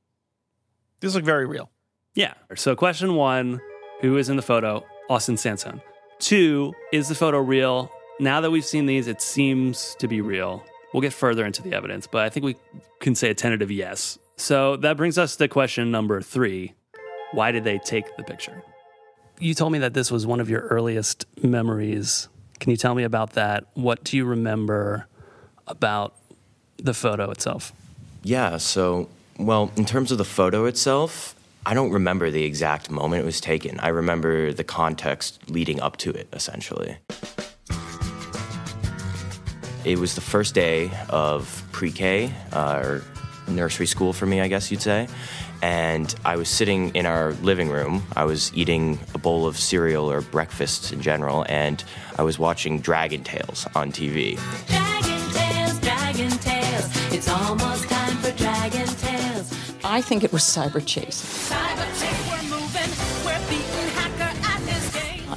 These 0.99 1.15
look 1.15 1.23
very 1.23 1.45
real. 1.45 1.69
Yeah. 2.13 2.33
So 2.55 2.75
question 2.75 3.15
one 3.15 3.61
who 4.01 4.17
is 4.17 4.29
in 4.29 4.35
the 4.35 4.41
photo, 4.41 4.85
Austin 5.09 5.37
Sansone. 5.37 5.81
Two, 6.19 6.73
is 6.91 7.07
the 7.07 7.15
photo 7.15 7.39
real? 7.39 7.91
Now 8.21 8.39
that 8.41 8.51
we've 8.51 8.63
seen 8.63 8.85
these, 8.85 9.07
it 9.07 9.19
seems 9.19 9.95
to 9.95 10.07
be 10.07 10.21
real. 10.21 10.63
We'll 10.93 11.01
get 11.01 11.11
further 11.11 11.43
into 11.43 11.63
the 11.63 11.73
evidence, 11.73 12.05
but 12.05 12.23
I 12.23 12.29
think 12.29 12.45
we 12.45 12.55
can 12.99 13.15
say 13.15 13.31
a 13.31 13.33
tentative 13.33 13.71
yes. 13.71 14.19
So 14.37 14.75
that 14.77 14.95
brings 14.95 15.17
us 15.17 15.35
to 15.37 15.47
question 15.47 15.89
number 15.89 16.21
three 16.21 16.75
Why 17.31 17.51
did 17.51 17.63
they 17.63 17.79
take 17.79 18.15
the 18.17 18.23
picture? 18.23 18.63
You 19.39 19.55
told 19.55 19.71
me 19.71 19.79
that 19.79 19.95
this 19.95 20.11
was 20.11 20.27
one 20.27 20.39
of 20.39 20.51
your 20.51 20.61
earliest 20.67 21.25
memories. 21.43 22.27
Can 22.59 22.69
you 22.69 22.77
tell 22.77 22.93
me 22.93 23.01
about 23.01 23.31
that? 23.33 23.65
What 23.73 24.03
do 24.03 24.17
you 24.17 24.25
remember 24.25 25.07
about 25.65 26.13
the 26.77 26.93
photo 26.93 27.31
itself? 27.31 27.73
Yeah, 28.21 28.57
so, 28.57 29.09
well, 29.39 29.71
in 29.75 29.85
terms 29.85 30.11
of 30.11 30.19
the 30.19 30.25
photo 30.25 30.65
itself, 30.65 31.33
I 31.65 31.73
don't 31.73 31.89
remember 31.89 32.29
the 32.29 32.43
exact 32.43 32.91
moment 32.91 33.23
it 33.23 33.25
was 33.25 33.41
taken. 33.41 33.79
I 33.79 33.87
remember 33.87 34.53
the 34.53 34.63
context 34.63 35.49
leading 35.49 35.81
up 35.81 35.97
to 35.97 36.11
it, 36.11 36.27
essentially. 36.33 36.99
It 39.83 39.97
was 39.97 40.15
the 40.15 40.21
first 40.21 40.53
day 40.53 40.91
of 41.09 41.63
pre 41.71 41.91
K, 41.91 42.33
uh, 42.53 42.81
or 42.83 43.03
nursery 43.47 43.87
school 43.87 44.13
for 44.13 44.25
me, 44.25 44.41
I 44.41 44.47
guess 44.47 44.71
you'd 44.71 44.81
say. 44.81 45.07
And 45.61 46.13
I 46.25 46.37
was 46.37 46.49
sitting 46.49 46.93
in 46.95 47.05
our 47.05 47.33
living 47.43 47.69
room. 47.69 48.03
I 48.15 48.25
was 48.25 48.51
eating 48.55 48.99
a 49.13 49.17
bowl 49.17 49.45
of 49.45 49.57
cereal 49.57 50.11
or 50.11 50.21
breakfast 50.21 50.91
in 50.91 51.01
general, 51.01 51.45
and 51.49 51.83
I 52.17 52.23
was 52.23 52.39
watching 52.39 52.79
Dragon 52.79 53.23
Tales 53.23 53.67
on 53.75 53.91
TV. 53.91 54.39
Dragon 54.67 55.31
Tales, 55.31 55.79
Dragon 55.79 56.29
Tales. 56.39 57.13
It's 57.13 57.29
almost 57.29 57.89
time 57.89 58.15
for 58.17 58.31
Dragon 58.37 58.87
Tales. 58.87 59.53
I 59.83 60.01
think 60.01 60.23
it 60.23 60.31
was 60.31 60.41
Cyberchase. 60.41 61.49
Cyber 61.49 62.00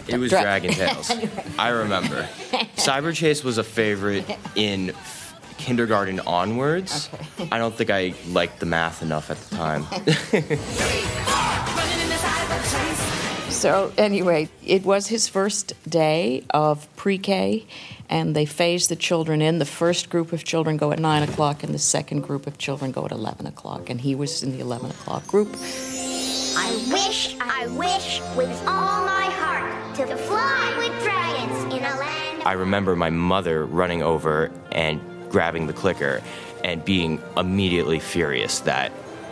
It 0.08 0.18
was 0.18 0.30
Dra- 0.30 0.42
Dragon 0.42 0.72
Tales. 0.72 1.10
I 1.58 1.68
remember. 1.70 2.22
Cyberchase 2.76 3.42
was 3.44 3.58
a 3.58 3.64
favorite 3.64 4.24
in 4.54 4.90
f- 4.90 5.54
kindergarten 5.58 6.20
onwards. 6.20 7.08
I 7.50 7.58
don't 7.58 7.74
think 7.74 7.90
I 7.90 8.14
liked 8.28 8.60
the 8.60 8.66
math 8.66 9.02
enough 9.02 9.30
at 9.30 9.38
the 9.38 9.56
time. 9.56 9.82
Running 9.90 10.02
in 12.00 12.08
the 12.08 12.16
cyber 12.16 12.62
chase. 12.70 13.54
So, 13.54 13.92
anyway, 13.96 14.48
it 14.64 14.84
was 14.84 15.06
his 15.06 15.28
first 15.28 15.72
day 15.88 16.44
of 16.50 16.86
pre 16.96 17.18
K, 17.18 17.64
and 18.10 18.34
they 18.36 18.44
phased 18.44 18.90
the 18.90 18.96
children 18.96 19.40
in. 19.40 19.58
The 19.58 19.64
first 19.64 20.10
group 20.10 20.32
of 20.32 20.44
children 20.44 20.76
go 20.76 20.92
at 20.92 20.98
9 20.98 21.22
o'clock, 21.22 21.62
and 21.62 21.72
the 21.72 21.78
second 21.78 22.22
group 22.22 22.46
of 22.46 22.58
children 22.58 22.90
go 22.92 23.04
at 23.06 23.12
11 23.12 23.46
o'clock, 23.46 23.88
and 23.90 24.00
he 24.00 24.14
was 24.14 24.42
in 24.42 24.52
the 24.52 24.60
11 24.60 24.90
o'clock 24.90 25.26
group. 25.28 25.48
I 26.56 26.72
wish, 26.92 27.36
I 27.40 27.66
wish 27.68 28.20
with 28.36 28.50
all 28.66 29.04
my 29.06 29.24
heart 29.30 29.33
to 29.94 30.16
fly 30.16 30.74
with 30.76 31.02
dragons 31.04 31.72
in 31.72 31.84
a 31.84 31.96
land. 31.98 32.42
I 32.44 32.52
remember 32.52 32.96
my 32.96 33.10
mother 33.10 33.64
running 33.64 34.02
over 34.02 34.50
and 34.72 35.00
grabbing 35.30 35.68
the 35.68 35.72
clicker 35.72 36.20
and 36.64 36.84
being 36.84 37.22
immediately 37.36 38.00
furious 38.00 38.60
that 38.60 38.90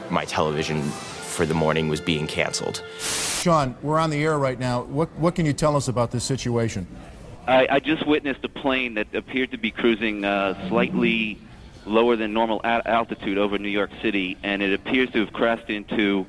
my 0.09 0.25
television 0.25 0.83
for 0.83 1.46
the 1.46 1.55
morning 1.55 1.88
was 1.88 2.01
being 2.01 2.29
canceled. 2.29 2.83
Sean, 2.98 3.75
we're 3.83 3.98
on 3.98 4.11
the 4.11 4.22
air 4.22 4.38
right 4.38 4.59
now. 4.59 4.83
What, 4.83 5.11
what 5.16 5.35
can 5.35 5.46
you 5.46 5.53
tell 5.53 5.75
us 5.75 5.88
about 5.88 6.12
this 6.12 6.22
situation? 6.22 6.87
I, 7.48 7.66
I 7.68 7.81
just 7.81 8.07
witnessed 8.07 8.44
a 8.44 8.48
plane 8.48 8.94
that 8.94 9.12
appeared 9.14 9.51
to 9.51 9.59
be 9.59 9.72
cruising 9.72 10.25
uh, 10.25 10.68
slightly 10.68 11.40
lower 11.87 12.14
than 12.14 12.33
normal 12.33 12.61
a- 12.62 12.88
altitude 12.88 13.37
over 13.37 13.59
New 13.59 13.68
York 13.68 13.90
City, 14.01 14.38
and 14.44 14.62
it 14.62 14.72
appears 14.72 15.11
to 15.11 15.25
have 15.25 15.33
crashed 15.33 15.68
into, 15.68 16.25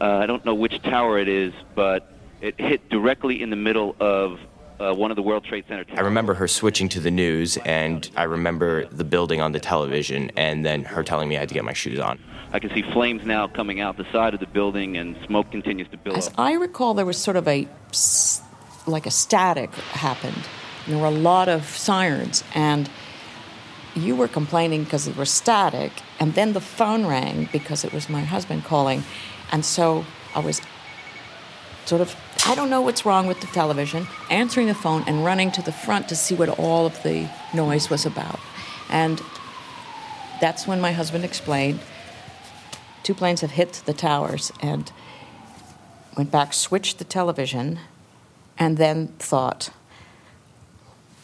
uh, 0.00 0.04
I 0.04 0.24
don't 0.24 0.46
know 0.46 0.54
which 0.54 0.80
tower 0.80 1.18
it 1.18 1.28
is, 1.28 1.52
but 1.74 2.10
it 2.40 2.58
hit 2.60 2.88
directly 2.88 3.42
in 3.42 3.50
the 3.50 3.56
middle 3.56 3.96
of 4.00 4.38
uh, 4.78 4.94
one 4.94 5.10
of 5.10 5.16
the 5.16 5.22
World 5.22 5.44
Trade 5.44 5.64
Center 5.68 5.84
towers. 5.84 5.98
I 5.98 6.02
remember 6.02 6.34
her 6.34 6.48
switching 6.48 6.88
to 6.90 7.00
the 7.00 7.10
news, 7.10 7.56
and 7.58 8.08
I 8.16 8.24
remember 8.24 8.86
the 8.86 9.04
building 9.04 9.40
on 9.40 9.52
the 9.52 9.60
television, 9.60 10.30
and 10.36 10.64
then 10.64 10.84
her 10.84 11.02
telling 11.02 11.28
me 11.28 11.36
I 11.36 11.40
had 11.40 11.48
to 11.48 11.54
get 11.54 11.64
my 11.64 11.72
shoes 11.72 11.98
on. 11.98 12.18
I 12.52 12.58
can 12.58 12.70
see 12.70 12.82
flames 12.82 13.24
now 13.24 13.48
coming 13.48 13.80
out 13.80 13.96
the 13.96 14.10
side 14.12 14.34
of 14.34 14.40
the 14.40 14.46
building, 14.46 14.96
and 14.96 15.16
smoke 15.26 15.50
continues 15.50 15.88
to 15.88 15.96
build 15.96 16.16
As 16.16 16.28
up. 16.28 16.34
I 16.38 16.52
recall, 16.52 16.94
there 16.94 17.06
was 17.06 17.18
sort 17.18 17.36
of 17.36 17.48
a 17.48 17.66
like 18.86 19.06
a 19.06 19.10
static 19.10 19.74
happened. 19.74 20.46
There 20.86 20.98
were 20.98 21.06
a 21.06 21.10
lot 21.10 21.48
of 21.48 21.64
sirens, 21.64 22.44
and 22.54 22.88
you 23.96 24.14
were 24.14 24.28
complaining 24.28 24.84
because 24.84 25.08
it 25.08 25.16
was 25.16 25.30
static, 25.30 25.90
and 26.20 26.34
then 26.34 26.52
the 26.52 26.60
phone 26.60 27.06
rang 27.06 27.48
because 27.50 27.84
it 27.84 27.92
was 27.92 28.08
my 28.08 28.20
husband 28.20 28.64
calling, 28.64 29.02
and 29.50 29.64
so 29.64 30.04
I 30.34 30.40
was 30.40 30.60
sort 31.86 32.00
of 32.00 32.14
I 32.46 32.54
don't 32.54 32.70
know 32.70 32.82
what's 32.82 33.04
wrong 33.04 33.26
with 33.26 33.40
the 33.40 33.46
television, 33.48 34.06
answering 34.30 34.66
the 34.66 34.74
phone 34.74 35.04
and 35.06 35.24
running 35.24 35.50
to 35.52 35.62
the 35.62 35.72
front 35.72 36.08
to 36.10 36.16
see 36.16 36.34
what 36.34 36.48
all 36.58 36.86
of 36.86 37.02
the 37.02 37.28
noise 37.54 37.90
was 37.90 38.06
about, 38.06 38.38
and 38.90 39.20
that's 40.40 40.66
when 40.66 40.80
my 40.80 40.92
husband 40.92 41.24
explained 41.24 41.80
two 43.02 43.14
planes 43.14 43.40
have 43.40 43.52
hit 43.52 43.82
the 43.86 43.92
towers 43.92 44.52
and 44.60 44.90
went 46.16 46.30
back, 46.30 46.52
switched 46.52 46.98
the 46.98 47.04
television, 47.04 47.78
and 48.58 48.78
then 48.78 49.08
thought, 49.18 49.70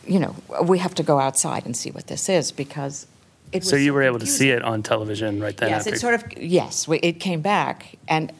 you 0.06 0.20
know, 0.20 0.36
we 0.62 0.78
have 0.78 0.94
to 0.94 1.02
go 1.02 1.18
outside 1.18 1.66
and 1.66 1.76
see 1.76 1.90
what 1.90 2.06
this 2.06 2.28
is 2.28 2.52
because 2.52 3.06
it 3.50 3.62
was 3.62 3.70
so 3.70 3.76
you 3.76 3.92
were 3.92 4.02
able 4.02 4.18
to 4.18 4.26
see 4.26 4.50
it 4.50 4.62
on 4.62 4.82
television 4.82 5.40
right 5.40 5.56
then. 5.56 5.70
yes, 5.70 5.86
after. 5.86 5.94
it 5.94 5.98
sort 5.98 6.14
of 6.14 6.42
yes, 6.42 6.88
it 6.88 7.20
came 7.20 7.40
back, 7.40 7.96
and 8.08 8.32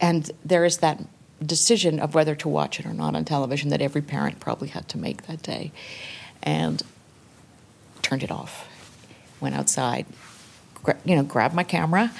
and 0.00 0.30
there 0.44 0.64
is 0.64 0.78
that 0.78 1.00
decision 1.42 1.98
of 2.00 2.14
whether 2.14 2.34
to 2.34 2.48
watch 2.48 2.78
it 2.80 2.86
or 2.86 2.92
not 2.92 3.14
on 3.14 3.24
television 3.24 3.70
that 3.70 3.82
every 3.82 4.02
parent 4.02 4.40
probably 4.40 4.68
had 4.68 4.88
to 4.90 4.98
make 4.98 5.22
that 5.26 5.42
day, 5.42 5.72
and 6.42 6.82
turned 8.02 8.22
it 8.22 8.30
off, 8.30 8.68
went 9.40 9.54
outside, 9.54 10.06
gra- 10.82 10.98
you 11.04 11.16
know, 11.16 11.22
grabbed 11.22 11.54
my 11.54 11.64
camera, 11.64 12.10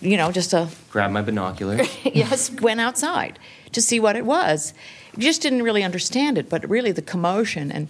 you 0.00 0.16
know, 0.16 0.30
just 0.30 0.52
a 0.52 0.68
Grab 0.90 1.10
my 1.10 1.22
binoculars. 1.22 1.88
yes, 2.04 2.50
went 2.50 2.80
outside 2.80 3.38
to 3.72 3.80
see 3.80 3.98
what 3.98 4.16
it 4.16 4.24
was. 4.24 4.72
Just 5.18 5.42
didn't 5.42 5.62
really 5.62 5.82
understand 5.82 6.38
it, 6.38 6.48
but 6.48 6.68
really 6.68 6.92
the 6.92 7.02
commotion 7.02 7.72
and, 7.72 7.88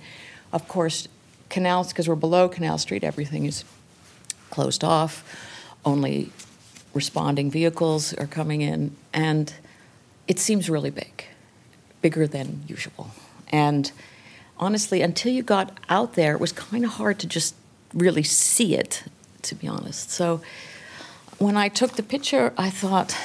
of 0.52 0.66
course, 0.68 1.08
canals 1.50 1.88
because 1.88 2.08
we're 2.08 2.14
below 2.14 2.48
Canal 2.48 2.78
Street, 2.78 3.04
everything 3.04 3.44
is 3.44 3.64
closed 4.50 4.82
off. 4.82 5.24
Only 5.84 6.30
responding 6.94 7.50
vehicles 7.50 8.14
are 8.14 8.26
coming 8.26 8.62
in, 8.62 8.96
and 9.12 9.52
it 10.28 10.38
seems 10.38 10.70
really 10.70 10.90
big, 10.90 11.24
bigger 12.02 12.26
than 12.26 12.62
usual. 12.68 13.10
And 13.48 13.90
honestly, 14.58 15.00
until 15.00 15.32
you 15.32 15.42
got 15.42 15.76
out 15.88 16.14
there, 16.14 16.34
it 16.34 16.40
was 16.40 16.52
kind 16.52 16.84
of 16.84 16.92
hard 16.92 17.18
to 17.20 17.26
just 17.26 17.54
really 17.94 18.22
see 18.22 18.76
it, 18.76 19.04
to 19.42 19.54
be 19.54 19.66
honest. 19.66 20.10
So 20.10 20.42
when 21.38 21.56
I 21.56 21.68
took 21.68 21.92
the 21.92 22.02
picture, 22.02 22.52
I 22.58 22.68
thought, 22.68 23.16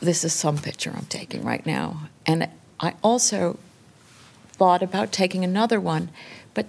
this 0.00 0.22
is 0.22 0.32
some 0.32 0.58
picture 0.58 0.92
I'm 0.96 1.06
taking 1.06 1.44
right 1.44 1.66
now. 1.66 2.08
And 2.24 2.48
I 2.78 2.94
also 3.02 3.58
thought 4.52 4.82
about 4.82 5.10
taking 5.10 5.42
another 5.42 5.80
one, 5.80 6.10
but 6.54 6.66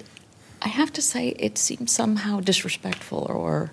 I 0.62 0.68
have 0.68 0.92
to 0.94 1.02
say 1.02 1.30
it 1.30 1.58
seemed 1.58 1.90
somehow 1.90 2.40
disrespectful 2.40 3.28
or 3.30 3.72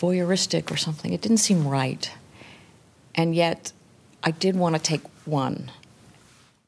voyeuristic 0.00 0.70
or 0.70 0.76
something. 0.76 1.12
It 1.12 1.20
didn't 1.20 1.38
seem 1.38 1.66
right. 1.66 2.10
And 3.18 3.34
yet, 3.34 3.72
I 4.22 4.30
did 4.30 4.56
want 4.56 4.76
to 4.76 4.80
take 4.80 5.02
one. 5.26 5.72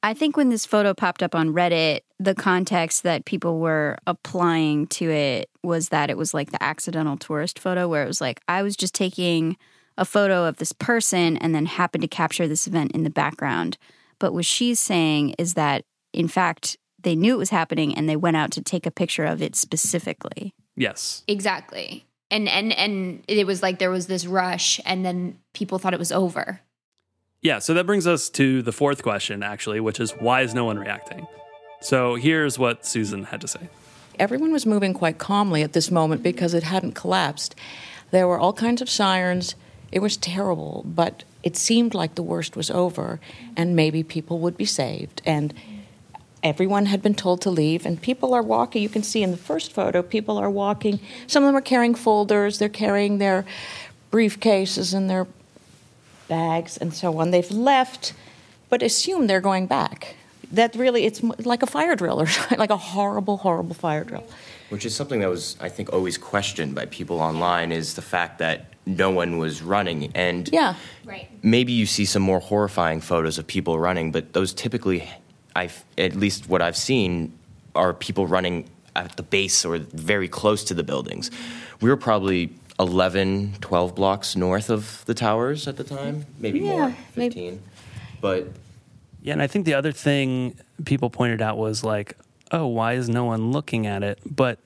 I 0.02 0.14
think 0.14 0.36
when 0.36 0.48
this 0.48 0.66
photo 0.66 0.92
popped 0.94 1.22
up 1.22 1.34
on 1.34 1.54
Reddit, 1.54 2.00
the 2.18 2.34
context 2.34 3.04
that 3.04 3.24
people 3.24 3.60
were 3.60 3.96
applying 4.06 4.88
to 4.88 5.08
it 5.10 5.48
was 5.62 5.90
that 5.90 6.10
it 6.10 6.16
was 6.16 6.34
like 6.34 6.50
the 6.50 6.62
accidental 6.62 7.16
tourist 7.16 7.58
photo, 7.58 7.86
where 7.86 8.02
it 8.02 8.08
was 8.08 8.20
like, 8.20 8.40
I 8.48 8.62
was 8.62 8.76
just 8.76 8.94
taking 8.94 9.56
a 9.96 10.04
photo 10.04 10.44
of 10.44 10.56
this 10.56 10.72
person 10.72 11.36
and 11.36 11.54
then 11.54 11.66
happened 11.66 12.02
to 12.02 12.08
capture 12.08 12.48
this 12.48 12.66
event 12.66 12.92
in 12.92 13.04
the 13.04 13.10
background. 13.10 13.78
But 14.18 14.32
what 14.32 14.44
she's 14.44 14.80
saying 14.80 15.36
is 15.38 15.54
that, 15.54 15.84
in 16.12 16.26
fact, 16.26 16.78
they 17.00 17.14
knew 17.14 17.34
it 17.34 17.38
was 17.38 17.50
happening 17.50 17.94
and 17.94 18.08
they 18.08 18.16
went 18.16 18.36
out 18.36 18.50
to 18.52 18.62
take 18.62 18.86
a 18.86 18.90
picture 18.90 19.24
of 19.24 19.40
it 19.40 19.54
specifically. 19.54 20.52
Yes. 20.74 21.22
Exactly. 21.28 22.06
And 22.30 22.48
and 22.48 22.72
and 22.72 23.24
it 23.26 23.46
was 23.46 23.62
like 23.62 23.78
there 23.78 23.90
was 23.90 24.06
this 24.06 24.26
rush 24.26 24.80
and 24.84 25.04
then 25.04 25.38
people 25.52 25.78
thought 25.78 25.94
it 25.94 25.98
was 25.98 26.12
over. 26.12 26.60
Yeah, 27.42 27.58
so 27.58 27.72
that 27.74 27.86
brings 27.86 28.06
us 28.06 28.28
to 28.30 28.60
the 28.60 28.72
fourth 28.72 29.02
question, 29.02 29.42
actually, 29.42 29.80
which 29.80 29.98
is 29.98 30.12
why 30.12 30.42
is 30.42 30.54
no 30.54 30.66
one 30.66 30.78
reacting? 30.78 31.26
So 31.80 32.14
here's 32.14 32.58
what 32.58 32.84
Susan 32.84 33.24
had 33.24 33.40
to 33.40 33.48
say. 33.48 33.68
Everyone 34.18 34.52
was 34.52 34.66
moving 34.66 34.92
quite 34.92 35.16
calmly 35.16 35.62
at 35.62 35.72
this 35.72 35.90
moment 35.90 36.22
because 36.22 36.52
it 36.52 36.64
hadn't 36.64 36.92
collapsed. 36.92 37.54
There 38.10 38.28
were 38.28 38.38
all 38.38 38.52
kinds 38.52 38.82
of 38.82 38.90
sirens. 38.90 39.54
It 39.90 40.00
was 40.00 40.18
terrible, 40.18 40.84
but 40.86 41.24
it 41.42 41.56
seemed 41.56 41.94
like 41.94 42.14
the 42.14 42.22
worst 42.22 42.54
was 42.54 42.70
over 42.70 43.18
and 43.56 43.74
maybe 43.74 44.02
people 44.02 44.38
would 44.40 44.58
be 44.58 44.66
saved. 44.66 45.22
And 45.24 45.54
everyone 46.42 46.86
had 46.86 47.02
been 47.02 47.14
told 47.14 47.40
to 47.42 47.50
leave, 47.50 47.84
and 47.86 48.00
people 48.00 48.34
are 48.34 48.42
walking. 48.42 48.82
You 48.82 48.88
can 48.88 49.02
see 49.02 49.22
in 49.22 49.30
the 49.30 49.36
first 49.36 49.72
photo, 49.72 50.02
people 50.02 50.38
are 50.38 50.50
walking. 50.50 51.00
Some 51.26 51.42
of 51.42 51.48
them 51.48 51.56
are 51.56 51.60
carrying 51.60 51.94
folders, 51.94 52.58
they're 52.58 52.68
carrying 52.68 53.18
their 53.18 53.44
briefcases 54.10 54.94
and 54.94 55.08
their 55.08 55.26
bags 56.28 56.76
and 56.76 56.92
so 56.94 57.18
on. 57.18 57.30
They've 57.30 57.50
left 57.50 58.12
but 58.70 58.82
assume 58.82 59.26
they're 59.26 59.40
going 59.40 59.66
back. 59.66 60.14
That 60.52 60.74
really, 60.74 61.04
it's 61.04 61.22
like 61.22 61.62
a 61.62 61.66
fire 61.66 61.94
drill 61.96 62.20
or 62.22 62.26
like 62.56 62.70
a 62.70 62.76
horrible, 62.76 63.36
horrible 63.36 63.74
fire 63.74 64.04
drill. 64.04 64.24
Which 64.70 64.86
is 64.86 64.94
something 64.94 65.20
that 65.20 65.28
was, 65.28 65.56
I 65.60 65.68
think, 65.68 65.92
always 65.92 66.16
questioned 66.16 66.74
by 66.74 66.86
people 66.86 67.20
online 67.20 67.72
is 67.72 67.94
the 67.94 68.02
fact 68.02 68.38
that 68.38 68.66
no 68.86 69.10
one 69.10 69.38
was 69.38 69.62
running. 69.62 70.10
And 70.14 70.48
Yeah. 70.52 70.74
Right. 71.04 71.28
maybe 71.42 71.72
you 71.72 71.86
see 71.86 72.04
some 72.04 72.22
more 72.22 72.38
horrifying 72.40 73.00
photos 73.00 73.36
of 73.38 73.46
people 73.46 73.78
running, 73.78 74.12
but 74.12 74.32
those 74.32 74.54
typically, 74.54 75.08
I 75.56 75.70
at 75.98 76.14
least 76.14 76.48
what 76.48 76.62
I've 76.62 76.76
seen, 76.76 77.36
are 77.74 77.92
people 77.94 78.26
running 78.26 78.68
at 78.96 79.16
the 79.16 79.22
base 79.22 79.64
or 79.64 79.78
very 79.78 80.28
close 80.28 80.64
to 80.64 80.74
the 80.74 80.82
buildings. 80.82 81.30
We 81.80 81.88
were 81.88 81.96
probably 81.96 82.52
11, 82.78 83.56
12 83.60 83.94
blocks 83.94 84.36
north 84.36 84.70
of 84.70 85.04
the 85.06 85.14
towers 85.14 85.68
at 85.68 85.76
the 85.76 85.84
time, 85.84 86.26
maybe 86.38 86.60
more, 86.60 86.88
Yeah, 86.88 86.94
15. 87.12 87.62
But 88.20 88.48
Yeah, 89.22 89.34
and 89.34 89.42
I 89.42 89.46
think 89.46 89.66
the 89.66 89.74
other 89.74 89.92
thing 89.92 90.56
people 90.84 91.10
pointed 91.10 91.42
out 91.42 91.58
was 91.58 91.84
like, 91.84 92.16
oh, 92.52 92.66
why 92.66 92.94
is 92.94 93.08
no 93.08 93.24
one 93.24 93.52
looking 93.52 93.86
at 93.86 94.02
it? 94.02 94.18
But 94.24 94.58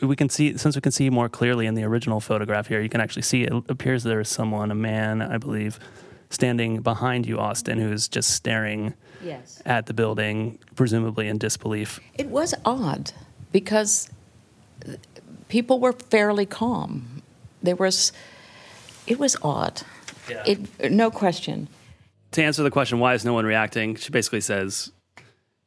we 0.00 0.14
can 0.14 0.28
see 0.28 0.56
since 0.56 0.76
we 0.76 0.80
can 0.80 0.92
see 0.92 1.10
more 1.10 1.28
clearly 1.28 1.66
in 1.66 1.74
the 1.74 1.82
original 1.84 2.20
photograph 2.20 2.68
here, 2.68 2.80
you 2.80 2.88
can 2.88 3.00
actually 3.00 3.22
see 3.22 3.42
it 3.42 3.52
appears 3.68 4.04
there 4.04 4.20
is 4.20 4.28
someone, 4.28 4.70
a 4.70 4.74
man, 4.74 5.22
I 5.22 5.38
believe, 5.38 5.80
standing 6.30 6.82
behind 6.82 7.26
you, 7.26 7.38
Austin, 7.38 7.78
who 7.78 7.90
is 7.90 8.06
just 8.06 8.30
staring 8.30 8.94
Yes. 9.22 9.60
at 9.66 9.86
the 9.86 9.94
building, 9.94 10.58
presumably 10.76 11.28
in 11.28 11.38
disbelief. 11.38 12.00
It 12.14 12.28
was 12.28 12.54
odd 12.64 13.12
because 13.52 14.10
people 15.48 15.80
were 15.80 15.92
fairly 15.92 16.46
calm. 16.46 17.22
There 17.62 17.76
was, 17.76 18.12
it 19.06 19.18
was 19.18 19.36
odd. 19.42 19.82
Yeah. 20.30 20.44
It, 20.46 20.92
no 20.92 21.10
question. 21.10 21.68
to 22.32 22.42
answer 22.42 22.62
the 22.62 22.70
question, 22.70 22.98
why 23.00 23.14
is 23.14 23.24
no 23.24 23.32
one 23.32 23.44
reacting? 23.46 23.96
She 23.96 24.10
basically 24.10 24.42
says, 24.42 24.92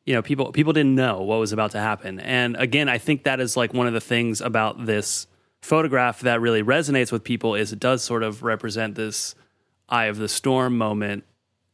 you 0.05 0.13
know, 0.13 0.21
people 0.21 0.51
people 0.51 0.73
didn't 0.73 0.95
know 0.95 1.21
what 1.21 1.39
was 1.39 1.51
about 1.51 1.71
to 1.71 1.79
happen. 1.79 2.19
And 2.19 2.55
again, 2.57 2.89
I 2.89 2.97
think 2.97 3.23
that 3.23 3.39
is 3.39 3.55
like 3.57 3.73
one 3.73 3.87
of 3.87 3.93
the 3.93 4.01
things 4.01 4.41
about 4.41 4.85
this 4.85 5.27
photograph 5.61 6.21
that 6.21 6.41
really 6.41 6.63
resonates 6.63 7.11
with 7.11 7.23
people 7.23 7.53
is 7.55 7.71
it 7.71 7.79
does 7.79 8.03
sort 8.03 8.23
of 8.23 8.41
represent 8.43 8.95
this 8.95 9.35
eye 9.89 10.05
of 10.05 10.17
the 10.17 10.27
storm 10.27 10.77
moment 10.77 11.23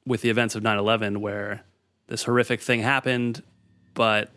with 0.08 0.22
the 0.22 0.30
events 0.30 0.56
of 0.56 0.63
9/11 0.63 1.17
where 1.22 1.63
this 2.08 2.24
horrific 2.24 2.62
thing 2.62 2.82
happened, 2.82 3.43
but 3.93 4.30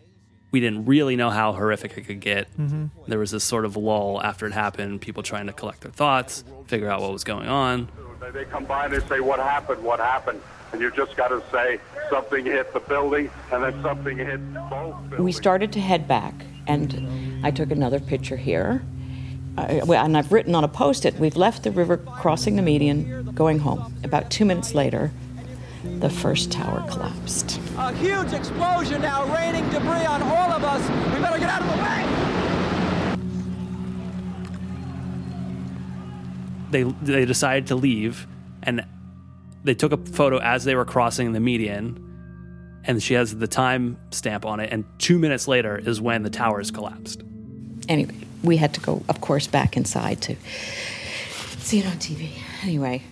we 0.51 0.59
didn't 0.59 0.85
really 0.87 1.15
know 1.15 1.31
how 1.31 1.53
horrific 1.53 1.97
it 1.97 2.03
could 2.03 2.19
get. 2.21 2.49
Mhm. 2.59 2.91
There 3.07 3.21
was 3.21 3.31
this 3.31 3.45
sort 3.45 3.65
of 3.65 3.77
lull 3.77 4.21
after 4.23 4.47
it 4.47 4.53
happened, 4.53 5.01
people 5.01 5.23
trying 5.23 5.47
to 5.47 5.53
collect 5.53 5.83
their 5.83 5.93
thoughts, 5.93 6.43
figure 6.67 6.91
out 6.91 7.01
what 7.01 7.13
was 7.13 7.23
going 7.25 7.49
on. 7.49 7.89
They- 8.21 8.31
They 8.31 8.45
come 8.45 8.65
by 8.65 8.85
and 8.87 8.95
they 8.95 9.01
say, 9.09 9.21
"What 9.21 9.39
happened? 9.41 9.83
What 9.83 9.99
happened?" 9.99 10.41
And 10.73 10.81
you 10.81 10.91
just 10.91 11.17
got 11.17 11.29
to 11.29 11.43
say 11.51 11.79
something 12.11 12.45
hit 12.45 12.73
the 12.73 12.81
building, 12.81 13.29
and 13.53 13.63
then 13.65 13.75
something 13.83 14.17
hit 14.19 14.41
both. 14.71 14.95
We 15.19 15.33
started 15.33 15.73
to 15.73 15.81
head 15.81 16.07
back, 16.07 16.35
and 16.67 17.41
I 17.43 17.51
took 17.51 17.71
another 17.73 17.99
picture 17.99 18.37
here. 18.37 18.83
I, 19.57 19.81
well, 19.85 20.05
and 20.05 20.17
I've 20.17 20.31
written 20.33 20.55
on 20.55 20.63
a 20.63 20.69
post 20.69 21.05
it, 21.05 21.19
we've 21.19 21.37
left 21.37 21.65
the 21.65 21.73
river 21.73 21.97
crossing 21.97 22.55
the 22.57 22.63
median, 22.63 23.31
going 23.35 23.61
home. 23.61 23.93
About 24.05 24.31
two 24.31 24.45
minutes 24.45 24.75
later, 24.75 25.11
the 25.85 26.11
first 26.11 26.53
tower 26.53 26.85
collapsed. 26.91 27.61
A 27.79 27.93
huge 27.95 28.33
explosion 28.33 29.03
now 29.03 29.25
raining 29.35 29.69
debris 29.71 30.07
on 30.07 30.23
all 30.23 30.51
of 30.51 30.65
us. 30.65 30.83
We 31.15 31.21
better 31.21 31.39
get 31.39 31.51
out 31.51 31.63
of 31.63 31.69
the 31.69 31.83
way. 31.83 32.17
they 36.71 36.85
they 37.03 37.25
decided 37.25 37.67
to 37.67 37.75
leave 37.75 38.29
and 38.63 38.85
they 39.65 39.75
took 39.75 39.91
a 39.91 39.97
photo 39.97 40.39
as 40.39 40.63
they 40.63 40.77
were 40.77 40.85
crossing 40.85 41.33
the 41.33 41.41
median 41.41 41.99
and 42.85 43.03
she 43.03 43.15
has 43.15 43.37
the 43.37 43.49
time 43.49 43.99
stamp 44.13 44.47
on 44.47 44.61
it 44.61 44.73
and 44.73 44.85
2 44.99 45.19
minutes 45.19 45.49
later 45.49 45.77
is 45.77 46.01
when 46.01 46.23
the 46.23 46.31
towers 46.31 46.71
collapsed 46.71 47.25
Anyway, 47.91 48.15
we 48.45 48.57
had 48.57 48.73
to 48.75 48.81
go, 48.81 49.03
of 49.09 49.21
course, 49.21 49.49
back 49.49 49.77
inside 49.77 50.21
to 50.23 50.37
see 51.59 51.81
it 51.81 51.87
on 51.87 51.95
TV. 51.95 52.31
Anyway, 52.63 53.03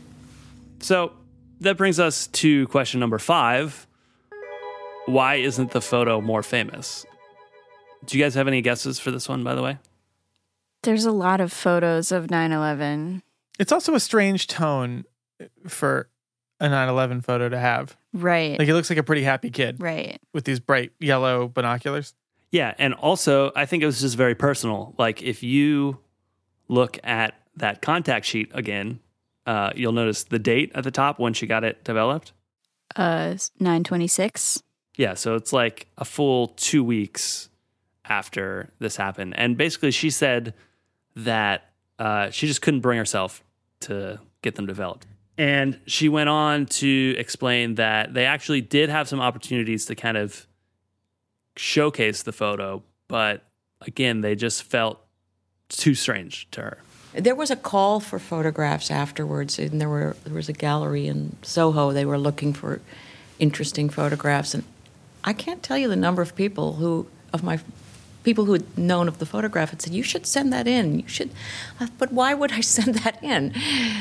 so 0.79 1.13
that 1.61 1.77
brings 1.77 1.99
us 2.01 2.27
to 2.29 2.66
question 2.68 3.01
number 3.01 3.18
5 3.18 3.87
why 5.07 5.37
isn't 5.37 5.71
the 5.71 5.81
photo 5.81 6.21
more 6.21 6.42
famous 6.42 7.05
do 8.05 8.16
you 8.16 8.25
guys 8.25 8.35
have 8.35 8.47
any 8.49 8.61
guesses 8.62 8.99
for 8.99 9.11
this 9.11 9.29
one 9.29 9.42
by 9.42 9.55
the 9.55 9.62
way 9.62 9.79
There's 10.83 11.05
a 11.05 11.12
lot 11.12 11.40
of 11.40 11.53
photos 11.53 12.12
of 12.12 12.31
9 12.31 12.53
11. 12.53 13.23
It's 13.59 13.73
also 13.73 13.94
a 13.94 14.01
strange 14.01 14.47
tone 14.47 15.05
for 15.66 16.09
a 16.61 16.68
9/11 16.68 17.25
photo 17.25 17.49
to 17.49 17.59
have. 17.59 17.97
Right. 18.12 18.59
Like 18.59 18.68
it 18.68 18.75
looks 18.75 18.88
like 18.90 18.99
a 18.99 19.03
pretty 19.03 19.25
happy 19.25 19.51
kid. 19.51 19.81
Right. 19.81 20.21
With 20.33 20.44
these 20.44 20.61
bright 20.61 20.92
yellow 21.01 21.49
binoculars. 21.49 22.14
Yeah, 22.53 22.75
and 22.79 22.94
also 22.94 23.51
I 23.57 23.66
think 23.66 23.83
it 23.83 23.87
was 23.87 24.01
just 24.01 24.16
very 24.16 24.35
personal. 24.37 24.94
Like 24.99 25.23
if 25.23 25.42
you 25.42 25.99
look 26.68 26.99
at 27.03 27.35
that 27.57 27.83
contact 27.83 28.27
sheet 28.27 28.51
again, 28.55 29.01
uh, 29.49 29.73
you'll 29.75 29.93
notice 29.93 30.25
the 30.25 30.39
date 30.39 30.71
at 30.75 30.85
the 30.85 30.91
top 30.91 31.19
when 31.19 31.33
she 31.33 31.47
got 31.47 31.65
it 31.65 31.83
developed. 31.83 32.33
Uh, 32.95 33.35
926. 33.59 34.63
Yeah, 34.97 35.15
so 35.15 35.37
it's 35.37 35.55
like 35.55 35.87
a 35.97 36.05
full 36.05 36.49
two 36.49 36.85
weeks 36.85 37.49
after 38.05 38.71
this 38.79 38.97
happened, 38.97 39.35
and 39.39 39.57
basically 39.57 39.91
she 39.91 40.11
said 40.11 40.53
that 41.17 41.71
uh, 41.99 42.29
she 42.29 42.47
just 42.47 42.61
couldn't 42.61 42.81
bring 42.81 42.99
herself 42.99 43.43
to 43.81 44.21
get 44.43 44.55
them 44.57 44.67
developed. 44.67 45.07
And 45.39 45.81
she 45.87 46.11
went 46.11 46.29
on 46.29 46.67
to 46.67 47.15
explain 47.17 47.77
that 47.77 48.13
they 48.13 48.27
actually 48.27 48.61
did 48.61 48.91
have 48.91 49.09
some 49.09 49.21
opportunities 49.21 49.87
to 49.87 49.95
kind 49.95 50.19
of 50.19 50.47
showcase 51.57 52.23
the 52.23 52.33
photo, 52.33 52.83
but 53.09 53.45
again, 53.81 54.21
they 54.21 54.35
just 54.35 54.63
felt 54.63 55.01
too 55.71 55.95
strange 55.95 56.51
to 56.51 56.61
her. 56.61 56.79
There 57.21 57.35
was 57.35 57.51
a 57.51 57.57
call 57.57 58.01
for 58.01 58.19
photographs 58.19 58.91
afterwards, 58.91 59.59
and 59.59 59.81
there 59.81 59.89
were 59.89 60.17
there 60.25 60.35
was 60.35 60.49
a 60.49 60.53
gallery 60.53 61.07
in 61.07 61.37
Soho. 61.43 61.93
They 61.93 62.05
were 62.05 62.19
looking 62.19 62.53
for 62.53 62.81
interesting 63.39 63.89
photographs, 63.91 64.55
and 64.55 64.65
I 65.25 65.33
can't 65.33 65.63
tell 65.63 65.79
you 65.79 65.89
the 65.89 65.97
number 65.97 66.23
of 66.23 66.35
people 66.35 66.75
who 66.75 67.07
of 67.33 67.43
my 67.43 67.59
people 68.25 68.45
who 68.45 68.53
had 68.53 68.79
known 68.79 69.09
of 69.09 69.19
the 69.19 69.27
photograph 69.27 69.71
had 69.71 69.83
said, 69.83 69.95
"You 69.95 70.03
should 70.03 70.27
send 70.27 70.53
that 70.53 70.67
in. 70.67 71.01
You 71.01 71.09
should." 71.09 71.31
Uh, 71.81 71.89
But 71.99 72.13
why 72.13 72.35
would 72.35 72.53
I 72.53 72.61
send 72.77 72.95
that 72.97 73.23
in? 73.23 73.53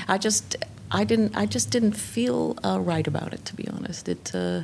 I 0.07 0.17
just 0.17 0.55
I 0.91 1.03
didn't 1.03 1.35
I 1.35 1.45
just 1.45 1.69
didn't 1.71 1.93
feel 1.93 2.57
uh, 2.63 2.79
right 2.79 3.07
about 3.07 3.33
it. 3.33 3.45
To 3.45 3.55
be 3.55 3.67
honest, 3.67 4.07
it 4.07 4.31
uh, 4.33 4.61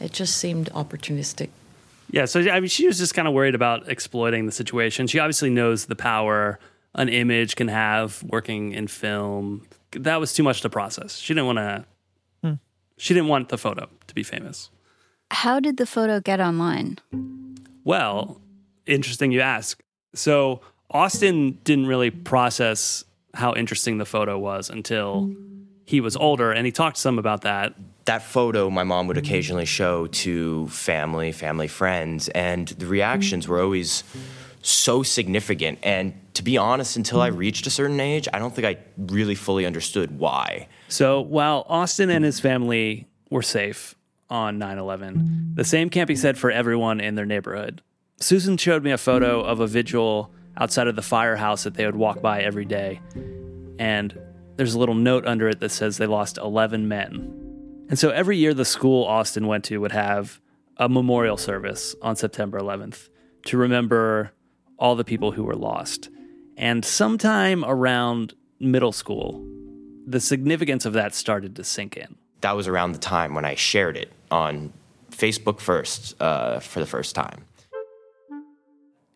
it 0.00 0.12
just 0.12 0.36
seemed 0.36 0.70
opportunistic. 0.72 1.48
Yeah, 2.12 2.26
so 2.26 2.40
I 2.40 2.58
mean, 2.60 2.68
she 2.68 2.86
was 2.86 2.98
just 2.98 3.14
kind 3.14 3.28
of 3.28 3.34
worried 3.34 3.54
about 3.54 3.88
exploiting 3.88 4.46
the 4.46 4.52
situation. 4.52 5.06
She 5.06 5.20
obviously 5.20 5.50
knows 5.50 5.86
the 5.86 5.94
power 5.96 6.58
an 6.94 7.08
image 7.08 7.56
can 7.56 7.68
have 7.68 8.22
working 8.22 8.72
in 8.72 8.88
film. 8.88 9.66
That 9.92 10.20
was 10.20 10.32
too 10.32 10.42
much 10.42 10.60
to 10.62 10.70
process. 10.70 11.16
She 11.16 11.34
didn't 11.34 11.46
want 11.46 11.58
to. 11.58 11.84
Hmm. 12.42 12.54
She 12.96 13.14
didn't 13.14 13.28
want 13.28 13.48
the 13.48 13.58
photo 13.58 13.88
to 14.06 14.14
be 14.14 14.22
famous. 14.22 14.70
How 15.30 15.60
did 15.60 15.76
the 15.76 15.86
photo 15.86 16.20
get 16.20 16.40
online? 16.40 16.98
Well, 17.84 18.40
interesting 18.86 19.32
you 19.32 19.40
ask. 19.40 19.80
So 20.14 20.60
Austin 20.90 21.58
didn't 21.64 21.86
really 21.86 22.10
process 22.10 23.04
how 23.34 23.54
interesting 23.54 23.98
the 23.98 24.04
photo 24.04 24.38
was 24.38 24.70
until 24.70 25.32
he 25.86 26.00
was 26.00 26.16
older, 26.16 26.52
and 26.52 26.66
he 26.66 26.72
talked 26.72 26.96
some 26.96 27.18
about 27.18 27.42
that. 27.42 27.74
that 28.06 28.22
photo 28.22 28.70
my 28.70 28.82
mom 28.82 29.06
would 29.06 29.16
occasionally 29.16 29.64
show 29.64 30.06
to 30.08 30.66
family, 30.68 31.30
family 31.32 31.68
friends, 31.68 32.28
and 32.30 32.68
the 32.68 32.86
reactions 32.86 33.46
were 33.46 33.60
always 33.60 34.02
so 34.62 35.02
significant. 35.02 35.78
And 35.82 36.14
to 36.40 36.44
be 36.44 36.56
honest, 36.56 36.96
until 36.96 37.20
I 37.20 37.26
reached 37.26 37.66
a 37.66 37.70
certain 37.70 38.00
age, 38.00 38.26
I 38.32 38.38
don't 38.38 38.54
think 38.54 38.66
I 38.66 38.78
really 38.96 39.34
fully 39.34 39.66
understood 39.66 40.18
why. 40.18 40.68
So 40.88 41.20
while 41.20 41.66
Austin 41.68 42.08
and 42.08 42.24
his 42.24 42.40
family 42.40 43.06
were 43.28 43.42
safe 43.42 43.94
on 44.30 44.58
9 44.58 44.78
11, 44.78 45.52
the 45.54 45.64
same 45.64 45.90
can't 45.90 46.08
be 46.08 46.16
said 46.16 46.38
for 46.38 46.50
everyone 46.50 46.98
in 46.98 47.14
their 47.14 47.26
neighborhood. 47.26 47.82
Susan 48.20 48.56
showed 48.56 48.82
me 48.82 48.90
a 48.90 48.96
photo 48.96 49.42
of 49.42 49.60
a 49.60 49.66
vigil 49.66 50.32
outside 50.56 50.86
of 50.86 50.96
the 50.96 51.02
firehouse 51.02 51.64
that 51.64 51.74
they 51.74 51.84
would 51.84 51.94
walk 51.94 52.22
by 52.22 52.40
every 52.40 52.64
day. 52.64 53.02
And 53.78 54.18
there's 54.56 54.72
a 54.72 54.78
little 54.78 54.94
note 54.94 55.26
under 55.26 55.46
it 55.46 55.60
that 55.60 55.72
says 55.72 55.98
they 55.98 56.06
lost 56.06 56.38
11 56.38 56.88
men. 56.88 57.84
And 57.90 57.98
so 57.98 58.08
every 58.08 58.38
year, 58.38 58.54
the 58.54 58.64
school 58.64 59.04
Austin 59.04 59.46
went 59.46 59.64
to 59.64 59.76
would 59.76 59.92
have 59.92 60.40
a 60.78 60.88
memorial 60.88 61.36
service 61.36 61.94
on 62.00 62.16
September 62.16 62.58
11th 62.58 63.10
to 63.44 63.58
remember 63.58 64.32
all 64.78 64.96
the 64.96 65.04
people 65.04 65.32
who 65.32 65.44
were 65.44 65.54
lost. 65.54 66.08
And 66.60 66.84
sometime 66.84 67.64
around 67.64 68.34
middle 68.60 68.92
school, 68.92 69.42
the 70.06 70.20
significance 70.20 70.84
of 70.84 70.92
that 70.92 71.14
started 71.14 71.56
to 71.56 71.64
sink 71.64 71.96
in. 71.96 72.16
That 72.42 72.54
was 72.54 72.68
around 72.68 72.92
the 72.92 72.98
time 72.98 73.34
when 73.34 73.46
I 73.46 73.54
shared 73.54 73.96
it 73.96 74.12
on 74.30 74.74
Facebook 75.10 75.58
first 75.58 76.20
uh, 76.20 76.60
for 76.60 76.80
the 76.80 76.86
first 76.86 77.14
time. 77.14 77.46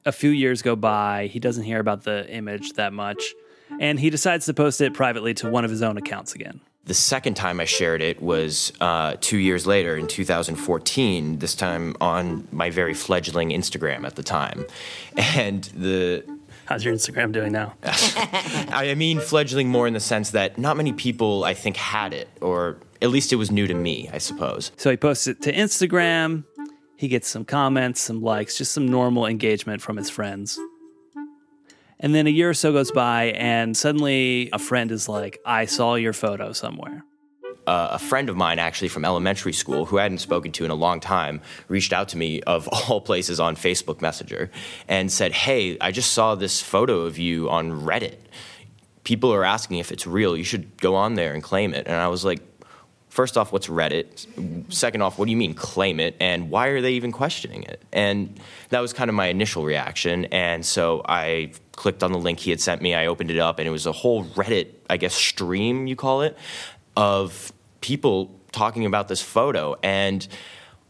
A 0.06 0.12
few 0.12 0.30
years 0.30 0.62
go 0.62 0.74
by, 0.74 1.26
he 1.26 1.38
doesn't 1.38 1.64
hear 1.64 1.80
about 1.80 2.04
the 2.04 2.26
image 2.30 2.72
that 2.72 2.94
much, 2.94 3.34
and 3.78 4.00
he 4.00 4.08
decides 4.08 4.46
to 4.46 4.54
post 4.54 4.80
it 4.80 4.94
privately 4.94 5.34
to 5.34 5.50
one 5.50 5.66
of 5.66 5.70
his 5.70 5.82
own 5.82 5.98
accounts 5.98 6.34
again. 6.34 6.60
The 6.86 6.94
second 6.94 7.34
time 7.34 7.60
I 7.60 7.66
shared 7.66 8.00
it 8.00 8.22
was 8.22 8.72
uh, 8.80 9.16
two 9.20 9.38
years 9.38 9.66
later 9.66 9.96
in 9.96 10.06
2014, 10.06 11.38
this 11.38 11.54
time 11.54 11.94
on 12.00 12.48
my 12.52 12.70
very 12.70 12.94
fledgling 12.94 13.50
Instagram 13.50 14.06
at 14.06 14.16
the 14.16 14.22
time. 14.22 14.64
And 15.16 15.64
the. 15.64 16.33
How's 16.66 16.84
your 16.84 16.94
Instagram 16.94 17.32
doing 17.32 17.52
now? 17.52 17.74
I 17.84 18.94
mean, 18.96 19.20
fledgling 19.20 19.68
more 19.68 19.86
in 19.86 19.94
the 19.94 20.00
sense 20.00 20.30
that 20.30 20.58
not 20.58 20.76
many 20.76 20.92
people, 20.92 21.44
I 21.44 21.54
think, 21.54 21.76
had 21.76 22.14
it, 22.14 22.28
or 22.40 22.78
at 23.02 23.10
least 23.10 23.32
it 23.32 23.36
was 23.36 23.50
new 23.50 23.66
to 23.66 23.74
me, 23.74 24.08
I 24.12 24.18
suppose. 24.18 24.72
So 24.76 24.90
he 24.90 24.96
posts 24.96 25.26
it 25.26 25.42
to 25.42 25.52
Instagram. 25.52 26.44
He 26.96 27.08
gets 27.08 27.28
some 27.28 27.44
comments, 27.44 28.00
some 28.00 28.22
likes, 28.22 28.56
just 28.56 28.72
some 28.72 28.86
normal 28.86 29.26
engagement 29.26 29.82
from 29.82 29.96
his 29.96 30.08
friends. 30.08 30.58
And 32.00 32.14
then 32.14 32.26
a 32.26 32.30
year 32.30 32.50
or 32.50 32.54
so 32.54 32.72
goes 32.72 32.90
by, 32.90 33.26
and 33.36 33.76
suddenly 33.76 34.48
a 34.52 34.58
friend 34.58 34.90
is 34.90 35.08
like, 35.08 35.38
I 35.44 35.66
saw 35.66 35.94
your 35.94 36.12
photo 36.12 36.52
somewhere. 36.52 37.04
Uh, 37.66 37.88
a 37.92 37.98
friend 37.98 38.28
of 38.28 38.36
mine, 38.36 38.58
actually 38.58 38.88
from 38.88 39.04
elementary 39.04 39.52
school, 39.52 39.86
who 39.86 39.98
I 39.98 40.02
hadn't 40.02 40.18
spoken 40.18 40.52
to 40.52 40.64
in 40.64 40.70
a 40.70 40.74
long 40.74 41.00
time, 41.00 41.40
reached 41.68 41.92
out 41.92 42.08
to 42.10 42.16
me 42.16 42.42
of 42.42 42.68
all 42.88 43.00
places 43.00 43.40
on 43.40 43.56
Facebook 43.56 44.00
Messenger 44.00 44.50
and 44.88 45.10
said, 45.10 45.32
"Hey, 45.32 45.78
I 45.80 45.90
just 45.92 46.12
saw 46.12 46.34
this 46.34 46.60
photo 46.60 47.00
of 47.00 47.18
you 47.18 47.50
on 47.50 47.72
Reddit. 47.72 48.18
People 49.04 49.32
are 49.32 49.44
asking 49.44 49.78
if 49.78 49.92
it's 49.92 50.06
real. 50.06 50.36
You 50.36 50.44
should 50.44 50.76
go 50.78 50.94
on 50.94 51.14
there 51.14 51.34
and 51.34 51.42
claim 51.42 51.74
it." 51.74 51.86
And 51.86 51.96
I 51.96 52.08
was 52.08 52.24
like. 52.24 52.40
First 53.08 53.38
off, 53.38 53.52
what's 53.52 53.68
Reddit? 53.68 54.26
Second 54.72 55.02
off, 55.02 55.20
what 55.20 55.26
do 55.26 55.30
you 55.30 55.36
mean 55.36 55.54
claim 55.54 56.00
it? 56.00 56.16
And 56.18 56.50
why 56.50 56.66
are 56.66 56.80
they 56.80 56.94
even 56.94 57.12
questioning 57.12 57.62
it? 57.62 57.80
And 57.92 58.40
that 58.70 58.80
was 58.80 58.92
kind 58.92 59.08
of 59.08 59.14
my 59.14 59.28
initial 59.28 59.62
reaction. 59.62 60.24
And 60.32 60.66
so 60.66 61.00
I 61.08 61.52
clicked 61.76 62.02
on 62.02 62.10
the 62.10 62.18
link 62.18 62.40
he 62.40 62.50
had 62.50 62.60
sent 62.60 62.82
me. 62.82 62.92
I 62.92 63.06
opened 63.06 63.30
it 63.30 63.38
up, 63.38 63.60
and 63.60 63.68
it 63.68 63.70
was 63.70 63.86
a 63.86 63.92
whole 63.92 64.24
Reddit, 64.24 64.68
I 64.90 64.96
guess, 64.96 65.14
stream, 65.14 65.86
you 65.86 65.94
call 65.94 66.22
it, 66.22 66.36
of 66.96 67.52
people 67.80 68.30
talking 68.52 68.86
about 68.86 69.08
this 69.08 69.20
photo. 69.20 69.76
And 69.82 70.26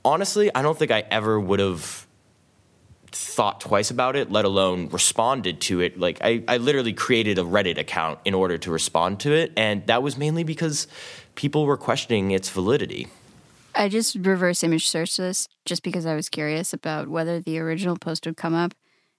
honestly, 0.04 0.54
I 0.54 0.62
don't 0.62 0.78
think 0.78 0.90
I 0.90 1.04
ever 1.10 1.40
would 1.40 1.60
have 1.60 2.06
thought 3.10 3.60
twice 3.60 3.90
about 3.90 4.16
it, 4.16 4.30
let 4.30 4.44
alone 4.44 4.88
responded 4.88 5.60
to 5.62 5.80
it. 5.80 5.98
Like, 5.98 6.18
I, 6.20 6.42
I 6.48 6.56
literally 6.56 6.92
created 6.92 7.38
a 7.38 7.42
Reddit 7.42 7.78
account 7.78 8.18
in 8.24 8.34
order 8.34 8.58
to 8.58 8.70
respond 8.70 9.20
to 9.20 9.32
it. 9.32 9.52
And 9.56 9.86
that 9.86 10.02
was 10.02 10.18
mainly 10.18 10.44
because 10.44 10.88
people 11.34 11.64
were 11.64 11.76
questioning 11.76 12.32
its 12.32 12.48
validity. 12.48 13.08
I 13.74 13.88
just 13.88 14.14
reverse 14.16 14.62
image 14.62 14.88
searched 14.88 15.16
this 15.16 15.48
just 15.64 15.82
because 15.82 16.06
I 16.06 16.14
was 16.14 16.28
curious 16.28 16.72
about 16.72 17.08
whether 17.08 17.40
the 17.40 17.58
original 17.58 17.96
post 17.96 18.26
would 18.26 18.36
come 18.36 18.54
up. 18.54 18.74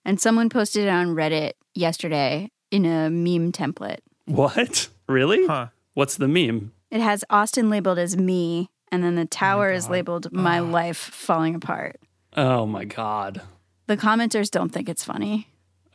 And 0.06 0.22
someone 0.22 0.50
posted 0.50 0.86
it 0.86 0.90
on 0.90 1.16
Reddit 1.16 1.54
yesterday 1.74 2.52
in 2.72 2.86
a 2.86 3.10
meme 3.10 3.52
template. 3.52 4.00
What? 4.26 4.88
Really? 5.08 5.46
Huh. 5.46 5.68
What's 5.96 6.18
the 6.18 6.28
meme? 6.28 6.74
It 6.92 7.02
has 7.02 7.24
Austin 7.30 7.70
labeled 7.70 7.98
as 7.98 8.18
me, 8.18 8.70
and 8.92 9.04
then 9.04 9.16
the 9.16 9.24
oh 9.24 9.28
tower 9.28 9.72
is 9.72 9.90
labeled 9.90 10.32
my 10.32 10.60
ah. 10.60 10.64
life 10.64 10.98
falling 10.98 11.56
apart. 11.56 11.96
Oh 12.36 12.66
my 12.66 12.84
God. 12.84 13.42
The 13.88 13.96
commenters 13.96 14.52
don't 14.52 14.70
think 14.70 14.90
it's 14.90 15.06
funny. 15.06 15.48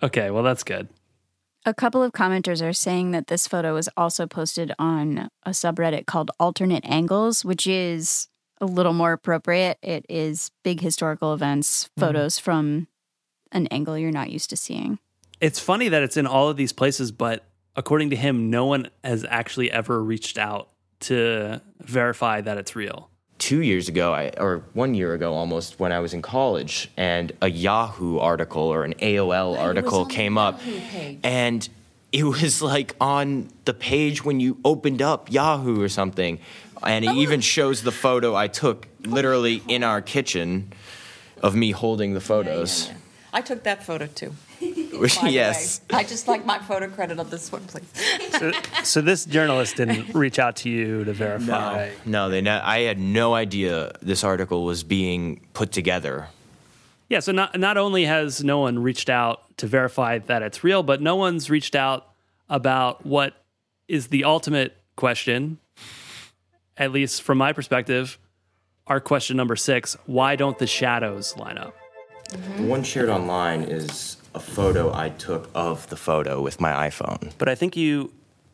Okay, 0.02 0.30
well, 0.30 0.42
that's 0.42 0.64
good. 0.64 0.88
A 1.66 1.74
couple 1.74 2.02
of 2.02 2.12
commenters 2.12 2.66
are 2.66 2.72
saying 2.72 3.10
that 3.10 3.26
this 3.26 3.46
photo 3.46 3.74
was 3.74 3.90
also 3.94 4.26
posted 4.26 4.72
on 4.78 5.28
a 5.44 5.50
subreddit 5.50 6.06
called 6.06 6.30
Alternate 6.40 6.84
Angles, 6.86 7.44
which 7.44 7.66
is 7.66 8.28
a 8.58 8.64
little 8.64 8.94
more 8.94 9.12
appropriate. 9.12 9.76
It 9.82 10.06
is 10.08 10.50
big 10.62 10.80
historical 10.80 11.34
events, 11.34 11.84
mm-hmm. 11.84 12.00
photos 12.00 12.38
from 12.38 12.88
an 13.52 13.66
angle 13.66 13.98
you're 13.98 14.10
not 14.10 14.30
used 14.30 14.48
to 14.50 14.56
seeing. 14.56 14.98
It's 15.42 15.60
funny 15.60 15.90
that 15.90 16.02
it's 16.02 16.16
in 16.16 16.26
all 16.26 16.48
of 16.48 16.56
these 16.56 16.72
places, 16.72 17.12
but 17.12 17.44
according 17.76 18.10
to 18.10 18.16
him, 18.16 18.50
no 18.50 18.66
one 18.66 18.90
has 19.04 19.24
actually 19.28 19.70
ever 19.70 20.02
reached 20.02 20.38
out 20.38 20.68
to 21.00 21.60
verify 21.80 22.40
that 22.40 22.58
it's 22.58 22.76
real. 22.76 23.10
two 23.38 23.62
years 23.62 23.88
ago, 23.88 24.12
I, 24.12 24.32
or 24.36 24.62
one 24.74 24.94
year 24.94 25.14
ago 25.14 25.32
almost, 25.32 25.80
when 25.80 25.92
I 25.92 26.00
was 26.00 26.12
in 26.12 26.20
college, 26.20 26.90
and 26.96 27.32
a 27.40 27.48
Yahoo 27.48 28.18
article 28.18 28.62
or 28.62 28.84
an 28.84 28.94
AOL 28.94 29.58
article 29.58 30.04
came 30.04 30.36
up, 30.36 30.60
and 31.24 31.66
it 32.12 32.24
was 32.24 32.60
like 32.60 32.94
on 33.00 33.48
the 33.64 33.74
page 33.74 34.24
when 34.24 34.40
you 34.40 34.58
opened 34.64 35.00
up 35.00 35.32
Yahoo 35.32 35.82
or 35.82 35.88
something, 35.88 36.38
and 36.82 37.04
it 37.04 37.08
oh. 37.08 37.14
even 37.14 37.40
shows 37.40 37.82
the 37.82 37.92
photo 37.92 38.34
I 38.34 38.46
took 38.46 38.86
literally 39.04 39.62
in 39.68 39.82
our 39.82 40.02
kitchen 40.02 40.72
of 41.42 41.54
me 41.54 41.70
holding 41.70 42.14
the 42.14 42.20
photos. 42.20 42.90
I 43.32 43.40
took 43.40 43.62
that 43.62 43.82
photo 43.84 44.06
too. 44.06 44.34
yes. 45.22 45.80
I 45.90 46.04
just 46.04 46.28
like 46.28 46.44
my 46.44 46.58
photo 46.58 46.88
credit 46.88 47.18
on 47.18 47.30
this 47.30 47.50
one, 47.50 47.64
please. 47.64 47.86
So, 48.38 48.52
so 48.84 49.00
this 49.00 49.24
journalist 49.24 49.76
didn't 49.76 50.14
reach 50.14 50.38
out 50.38 50.56
to 50.56 50.70
you 50.70 51.04
to 51.04 51.12
verify. 51.12 51.90
No, 52.04 52.28
they. 52.28 52.40
Ne- 52.40 52.50
I 52.50 52.80
had 52.80 52.98
no 52.98 53.34
idea 53.34 53.92
this 54.02 54.22
article 54.22 54.64
was 54.64 54.82
being 54.82 55.46
put 55.54 55.72
together. 55.72 56.28
Yeah, 57.08 57.20
so 57.20 57.32
not 57.32 57.58
not 57.58 57.76
only 57.76 58.04
has 58.04 58.44
no 58.44 58.60
one 58.60 58.78
reached 58.78 59.08
out 59.08 59.56
to 59.56 59.66
verify 59.66 60.18
that 60.18 60.42
it's 60.42 60.62
real, 60.62 60.82
but 60.82 61.00
no 61.00 61.16
one's 61.16 61.50
reached 61.50 61.74
out 61.74 62.08
about 62.48 63.04
what 63.06 63.34
is 63.88 64.08
the 64.08 64.24
ultimate 64.24 64.76
question, 64.96 65.58
at 66.76 66.92
least 66.92 67.22
from 67.22 67.38
my 67.38 67.52
perspective, 67.52 68.18
our 68.86 69.00
question 69.00 69.36
number 69.36 69.56
six, 69.56 69.96
why 70.06 70.36
don't 70.36 70.58
the 70.58 70.66
shadows 70.66 71.36
line 71.36 71.58
up? 71.58 71.74
The 72.56 72.62
one 72.62 72.84
shared 72.84 73.08
online 73.08 73.62
is 73.62 74.16
a 74.34 74.40
photo 74.40 74.94
I 74.94 75.10
took 75.10 75.50
of 75.54 75.88
the 75.88 75.96
photo 75.96 76.40
with 76.40 76.60
my 76.60 76.88
iPhone. 76.88 77.32
But 77.38 77.48
I 77.48 77.54
think 77.54 77.76
you 77.76 78.12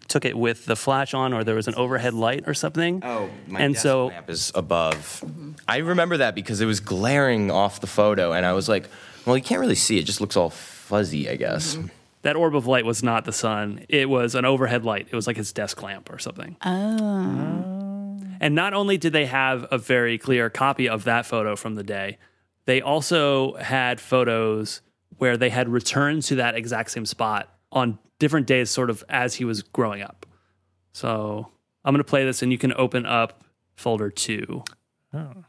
took 0.08 0.24
it 0.24 0.38
with 0.38 0.66
the 0.66 0.76
flash 0.76 1.14
on 1.14 1.32
or 1.32 1.42
there 1.44 1.54
was 1.54 1.68
an 1.68 1.74
overhead 1.74 2.14
light 2.14 2.44
or 2.46 2.54
something. 2.54 3.02
Oh, 3.04 3.28
my 3.48 3.60
and 3.60 3.74
desk 3.74 3.82
so 3.82 4.06
lamp 4.06 4.30
is 4.30 4.52
above. 4.54 5.22
Mm-hmm. 5.24 5.52
I 5.66 5.78
remember 5.78 6.16
that 6.18 6.34
because 6.34 6.60
it 6.60 6.66
was 6.66 6.80
glaring 6.80 7.50
off 7.50 7.80
the 7.80 7.86
photo, 7.86 8.32
and 8.32 8.46
I 8.46 8.52
was 8.52 8.68
like, 8.68 8.88
"Well, 9.24 9.36
you 9.36 9.42
can't 9.42 9.60
really 9.60 9.74
see; 9.74 9.98
it 9.98 10.04
just 10.04 10.20
looks 10.20 10.36
all 10.36 10.50
fuzzy, 10.50 11.28
I 11.28 11.36
guess." 11.36 11.76
Mm-hmm. 11.76 11.88
that 12.22 12.36
orb 12.36 12.56
of 12.56 12.66
light 12.66 12.84
was 12.84 13.02
not 13.02 13.24
the 13.24 13.32
sun. 13.32 13.84
It 13.88 14.08
was 14.08 14.34
an 14.34 14.44
overhead 14.44 14.84
light. 14.84 15.08
It 15.10 15.16
was 15.16 15.26
like 15.26 15.36
his 15.36 15.52
desk 15.52 15.82
lamp 15.82 16.12
or 16.12 16.18
something. 16.18 16.56
Oh. 16.64 16.98
Ah. 17.00 17.72
And 18.38 18.54
not 18.54 18.74
only 18.74 18.98
did 18.98 19.12
they 19.12 19.26
have 19.26 19.66
a 19.70 19.78
very 19.78 20.18
clear 20.18 20.50
copy 20.50 20.88
of 20.88 21.04
that 21.04 21.24
photo 21.24 21.56
from 21.56 21.74
the 21.74 21.82
day, 21.82 22.18
they 22.66 22.82
also 22.82 23.54
had 23.54 24.00
photos 24.00 24.82
where 25.18 25.36
they 25.36 25.50
had 25.50 25.68
returned 25.68 26.22
to 26.24 26.36
that 26.36 26.54
exact 26.54 26.90
same 26.90 27.06
spot 27.06 27.48
on 27.72 27.98
different 28.18 28.46
days, 28.46 28.70
sort 28.70 28.90
of 28.90 29.04
as 29.08 29.34
he 29.34 29.44
was 29.44 29.62
growing 29.62 30.02
up. 30.02 30.26
So 30.92 31.48
I'm 31.84 31.92
going 31.94 32.02
to 32.02 32.08
play 32.08 32.24
this 32.24 32.42
and 32.42 32.50
you 32.52 32.58
can 32.58 32.72
open 32.74 33.06
up 33.06 33.44
folder 33.74 34.10
two. 34.10 34.64
Oh, 35.12 35.44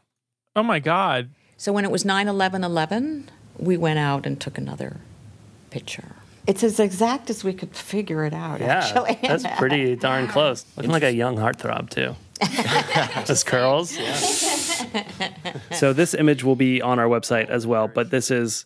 oh 0.56 0.62
my 0.62 0.78
God. 0.78 1.30
So 1.56 1.72
when 1.72 1.84
it 1.84 1.90
was 1.90 2.04
9 2.04 2.28
11 2.28 2.62
11, 2.64 3.30
we 3.58 3.76
went 3.76 3.98
out 3.98 4.26
and 4.26 4.40
took 4.40 4.58
another 4.58 4.98
picture. 5.70 6.16
It's 6.46 6.64
as 6.64 6.80
exact 6.80 7.28
as 7.28 7.44
we 7.44 7.52
could 7.52 7.76
figure 7.76 8.24
it 8.24 8.32
out, 8.32 8.60
Yeah, 8.60 8.66
actually. 8.78 9.18
that's 9.20 9.44
pretty 9.58 9.96
darn 9.96 10.28
close. 10.28 10.64
Looking 10.76 10.92
like 10.92 11.02
a 11.02 11.12
young 11.12 11.36
heartthrob, 11.36 11.90
too. 11.90 12.14
Those 13.26 13.44
curls. 13.44 13.94
Yeah. 13.96 14.16
So 15.72 15.92
this 15.92 16.14
image 16.14 16.42
will 16.44 16.56
be 16.56 16.80
on 16.80 16.98
our 16.98 17.06
website 17.06 17.48
as 17.50 17.66
well, 17.66 17.88
but 17.88 18.10
this 18.10 18.30
is 18.30 18.64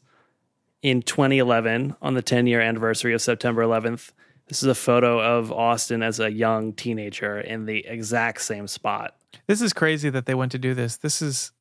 in 0.82 1.00
2011 1.02 1.96
on 2.02 2.14
the 2.14 2.22
10 2.22 2.46
year 2.46 2.60
anniversary 2.60 3.14
of 3.14 3.22
September 3.22 3.62
11th. 3.62 4.10
This 4.48 4.62
is 4.62 4.68
a 4.68 4.74
photo 4.74 5.20
of 5.20 5.52
Austin 5.52 6.02
as 6.02 6.20
a 6.20 6.30
young 6.30 6.72
teenager 6.72 7.40
in 7.40 7.64
the 7.64 7.86
exact 7.86 8.42
same 8.42 8.66
spot. 8.66 9.16
This 9.46 9.62
is 9.62 9.72
crazy 9.72 10.10
that 10.10 10.26
they 10.26 10.34
went 10.34 10.52
to 10.52 10.58
do 10.58 10.74
this. 10.74 10.96
This 10.96 11.22
is 11.22 11.52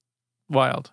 wild. 0.50 0.92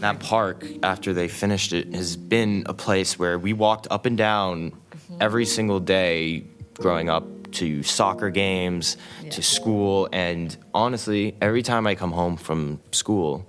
That 0.00 0.20
park, 0.20 0.64
after 0.84 1.12
they 1.12 1.26
finished 1.26 1.72
it, 1.72 1.92
has 1.94 2.16
been 2.16 2.62
a 2.66 2.74
place 2.74 3.18
where 3.18 3.38
we 3.38 3.52
walked 3.52 3.88
up 3.90 4.06
and 4.06 4.16
down 4.16 4.70
mm-hmm. 4.70 5.16
every 5.20 5.46
single 5.46 5.80
day 5.80 6.44
growing 6.74 7.08
up 7.08 7.24
to 7.50 7.82
soccer 7.82 8.30
games, 8.30 8.96
to 9.30 9.42
school. 9.42 10.08
And 10.12 10.56
honestly, 10.74 11.34
every 11.40 11.62
time 11.62 11.86
I 11.86 11.96
come 11.96 12.12
home 12.12 12.36
from 12.36 12.80
school, 12.92 13.48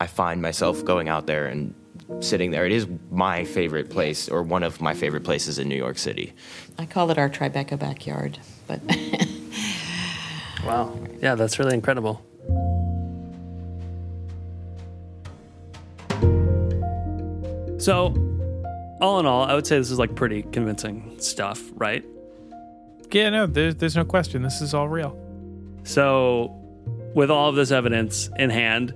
I 0.00 0.06
find 0.06 0.40
myself 0.40 0.84
going 0.84 1.08
out 1.08 1.26
there 1.26 1.46
and 1.46 1.74
sitting 2.20 2.50
there. 2.50 2.66
It 2.66 2.72
is 2.72 2.86
my 3.10 3.44
favorite 3.44 3.90
place, 3.90 4.28
or 4.28 4.42
one 4.42 4.62
of 4.62 4.80
my 4.80 4.94
favorite 4.94 5.24
places 5.24 5.58
in 5.58 5.68
New 5.68 5.76
York 5.76 5.98
City. 5.98 6.32
I 6.78 6.86
call 6.86 7.10
it 7.10 7.18
our 7.18 7.28
Tribeca 7.28 7.78
backyard, 7.78 8.38
but 8.66 8.80
Wow. 10.64 10.96
Yeah, 11.20 11.34
that's 11.34 11.58
really 11.58 11.74
incredible. 11.74 12.22
So, 17.78 18.14
all 19.00 19.18
in 19.18 19.26
all, 19.26 19.42
I 19.42 19.54
would 19.54 19.66
say 19.66 19.76
this 19.76 19.90
is 19.90 19.98
like 19.98 20.14
pretty 20.14 20.42
convincing 20.42 21.16
stuff, 21.18 21.60
right? 21.74 22.04
Yeah, 23.10 23.30
no, 23.30 23.46
there's, 23.46 23.74
there's 23.74 23.96
no 23.96 24.04
question. 24.04 24.42
This 24.42 24.60
is 24.60 24.72
all 24.72 24.88
real. 24.88 25.18
So, 25.82 26.56
with 27.12 27.30
all 27.30 27.48
of 27.48 27.56
this 27.56 27.72
evidence 27.72 28.30
in 28.36 28.50
hand, 28.50 28.94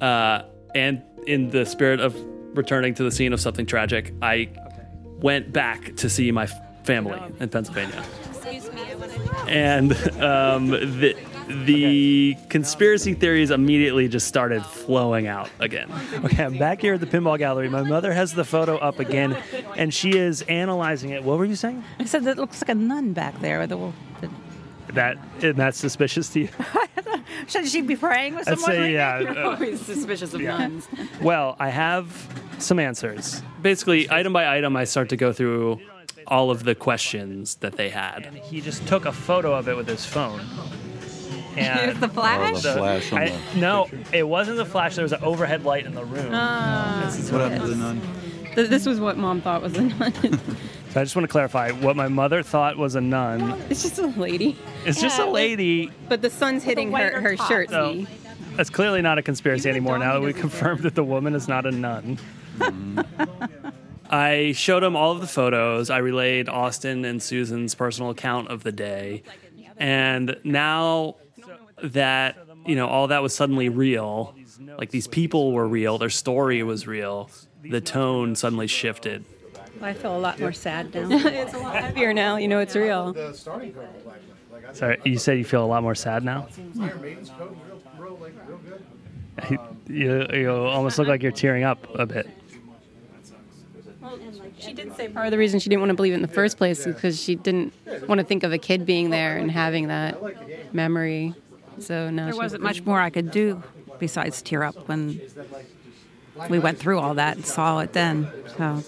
uh, 0.00 0.42
and 0.74 1.02
in 1.26 1.50
the 1.50 1.64
spirit 1.64 2.00
of 2.00 2.16
returning 2.56 2.94
to 2.94 3.02
the 3.02 3.10
scene 3.10 3.32
of 3.32 3.40
something 3.40 3.66
tragic, 3.66 4.12
I 4.22 4.48
went 5.20 5.52
back 5.52 5.96
to 5.96 6.10
see 6.10 6.30
my 6.30 6.44
f- 6.44 6.86
family 6.86 7.20
in 7.40 7.48
Pennsylvania. 7.48 8.04
Excuse 8.30 8.72
me, 8.72 8.82
I 8.82 8.96
and 9.48 9.92
um, 10.20 10.68
the 10.68 11.16
the 11.48 12.36
conspiracy 12.48 13.14
theories 13.14 13.50
immediately 13.50 14.08
just 14.08 14.26
started 14.26 14.64
flowing 14.64 15.26
out 15.26 15.48
again. 15.60 15.88
Okay, 16.24 16.44
I'm 16.44 16.58
back 16.58 16.80
here 16.80 16.94
at 16.94 17.00
the 17.00 17.06
pinball 17.06 17.38
gallery. 17.38 17.68
My 17.68 17.82
mother 17.82 18.12
has 18.12 18.32
the 18.32 18.44
photo 18.44 18.76
up 18.78 18.98
again, 18.98 19.36
and 19.76 19.94
she 19.94 20.16
is 20.16 20.42
analyzing 20.42 21.10
it. 21.10 21.22
What 21.22 21.38
were 21.38 21.44
you 21.44 21.54
saying? 21.54 21.84
I 22.00 22.04
said 22.04 22.24
that 22.24 22.36
looks 22.36 22.62
like 22.62 22.70
a 22.70 22.74
nun 22.74 23.12
back 23.12 23.40
there. 23.40 23.60
With 23.60 23.70
the, 23.70 23.92
the, 24.20 24.30
That 24.94 25.18
and 25.42 25.56
that's 25.56 25.78
suspicious 25.78 26.28
to 26.30 26.40
you? 26.40 26.48
should 27.48 27.66
she 27.68 27.82
be 27.82 27.96
praying 27.96 28.34
with 28.36 28.48
I'd 28.48 28.58
someone? 28.58 28.70
say, 28.70 28.80
right 28.80 28.90
yeah, 28.92 29.18
now? 29.20 29.30
uh, 29.30 29.34
You're 29.34 29.44
always 29.54 29.80
suspicious 29.80 30.32
of 30.34 30.40
yeah. 30.40 30.56
nuns. 30.56 30.88
Well, 31.20 31.56
I 31.58 31.68
have 31.70 32.28
some 32.58 32.78
answers. 32.78 33.42
Basically, 33.62 34.10
item 34.10 34.32
by 34.32 34.56
item, 34.56 34.76
I 34.76 34.84
start 34.84 35.08
to 35.10 35.16
go 35.16 35.32
through 35.32 35.80
all 36.26 36.50
of 36.50 36.64
the 36.64 36.74
questions 36.74 37.56
that 37.56 37.76
they 37.76 37.88
had. 37.88 38.24
And 38.26 38.36
he 38.38 38.60
just 38.60 38.86
took 38.88 39.04
a 39.06 39.12
photo 39.12 39.54
of 39.54 39.68
it 39.68 39.76
with 39.76 39.88
his 39.88 40.04
phone. 40.06 40.40
And 41.58 41.80
Here's 41.80 42.00
the 42.00 42.08
flash? 42.10 42.52
Oh, 42.56 42.60
the 42.60 42.72
flash 42.74 43.12
I- 43.14 43.28
the 43.54 43.58
no, 43.58 43.88
it 44.12 44.24
wasn't 44.28 44.58
the 44.58 44.66
flash. 44.66 44.94
There 44.94 45.04
was 45.04 45.12
an 45.14 45.22
overhead 45.24 45.64
light 45.64 45.86
in 45.86 45.94
the 45.94 46.04
room. 46.04 46.28
Ah. 46.30 47.00
This 47.06 47.18
is 47.18 47.32
What 47.32 47.40
what 47.40 47.50
happened 47.52 47.70
to 47.70 47.76
the 47.78 47.82
nun? 47.82 48.00
This 48.54 48.84
was 48.84 49.00
what 49.00 49.16
mom 49.16 49.40
thought 49.40 49.62
was 49.62 49.74
a 49.74 49.80
nun. 49.84 50.12
So 50.96 51.02
I 51.02 51.04
just 51.04 51.14
want 51.14 51.24
to 51.24 51.30
clarify 51.30 51.72
what 51.72 51.94
my 51.94 52.08
mother 52.08 52.42
thought 52.42 52.78
was 52.78 52.94
a 52.94 53.02
nun. 53.02 53.60
it's 53.68 53.82
just 53.82 53.98
a 53.98 54.06
lady. 54.06 54.56
It's 54.86 54.98
just 54.98 55.18
Yeah, 55.18 55.26
a 55.26 55.30
lady. 55.30 55.90
But 56.08 56.22
the 56.22 56.30
sun's 56.30 56.64
hitting 56.64 56.90
her, 56.90 57.20
her 57.20 57.36
top. 57.36 57.48
shirt. 57.48 57.68
So, 57.68 57.92
see? 57.92 58.06
that's 58.56 58.70
clearly 58.70 59.02
not 59.02 59.18
a 59.18 59.22
conspiracy 59.22 59.68
anymore 59.68 59.98
now 59.98 60.14
that 60.14 60.22
we 60.22 60.32
confirmed 60.32 60.84
that 60.84 60.94
the 60.94 61.04
woman 61.04 61.34
is 61.34 61.48
not 61.48 61.66
a 61.66 61.70
nun. 61.70 62.18
I 64.08 64.52
showed 64.52 64.82
him 64.82 64.96
all 64.96 65.12
of 65.12 65.20
the 65.20 65.26
photos. 65.26 65.90
I 65.90 65.98
relayed 65.98 66.48
Austin 66.48 67.04
and 67.04 67.22
Susan's 67.22 67.74
personal 67.74 68.08
account 68.08 68.48
of 68.48 68.62
the 68.62 68.72
day. 68.72 69.22
And 69.76 70.38
now 70.44 71.16
that, 71.82 72.38
you 72.64 72.74
know, 72.74 72.88
all 72.88 73.08
that 73.08 73.22
was 73.22 73.34
suddenly 73.34 73.68
real, 73.68 74.34
like 74.78 74.92
these 74.92 75.08
people 75.08 75.52
were 75.52 75.68
real, 75.68 75.98
their 75.98 76.08
story 76.08 76.62
was 76.62 76.86
real, 76.86 77.28
the 77.62 77.82
tone 77.82 78.34
suddenly 78.34 78.66
shifted. 78.66 79.26
I 79.82 79.92
feel 79.92 80.16
a 80.16 80.18
lot 80.18 80.40
more 80.40 80.52
sad 80.52 80.94
now. 80.94 81.08
it's 81.10 81.54
a 81.54 81.58
lot 81.58 81.76
happier 81.76 82.12
now. 82.12 82.36
You 82.36 82.48
know, 82.48 82.60
it's 82.60 82.74
real. 82.76 83.14
Sorry, 84.72 85.00
you 85.04 85.18
said 85.18 85.38
you 85.38 85.44
feel 85.44 85.64
a 85.64 85.66
lot 85.66 85.82
more 85.82 85.94
sad 85.94 86.24
now? 86.24 86.48
You, 89.88 90.26
you 90.32 90.50
almost 90.50 90.98
look 90.98 91.06
like 91.06 91.22
you're 91.22 91.30
tearing 91.30 91.62
up 91.62 91.86
a 91.94 92.06
bit. 92.06 92.26
She 94.58 94.72
did 94.72 94.96
say 94.96 95.08
part 95.08 95.26
of 95.26 95.30
the 95.30 95.38
reason 95.38 95.60
she 95.60 95.68
didn't 95.68 95.80
want 95.82 95.90
to 95.90 95.94
believe 95.94 96.12
it 96.12 96.16
in 96.16 96.22
the 96.22 96.28
first 96.28 96.56
place 96.56 96.86
is 96.86 96.94
because 96.94 97.20
she 97.22 97.34
didn't 97.34 97.72
want 98.08 98.18
to 98.18 98.24
think 98.24 98.42
of 98.42 98.52
a 98.52 98.58
kid 98.58 98.86
being 98.86 99.10
there 99.10 99.36
and 99.36 99.50
having 99.50 99.88
that 99.88 100.18
memory. 100.74 101.34
So 101.78 102.10
now 102.10 102.24
There 102.24 102.32
she 102.32 102.38
wasn't 102.38 102.62
much 102.62 102.84
more 102.84 103.00
I 103.00 103.10
could 103.10 103.30
do 103.30 103.62
besides 103.98 104.42
tear 104.42 104.64
up 104.64 104.88
when 104.88 105.20
we 106.48 106.58
went 106.58 106.78
through 106.78 106.98
all 106.98 107.14
that 107.14 107.36
and 107.36 107.46
saw 107.46 107.80
it 107.80 107.92
then. 107.92 108.28
So 108.56 108.82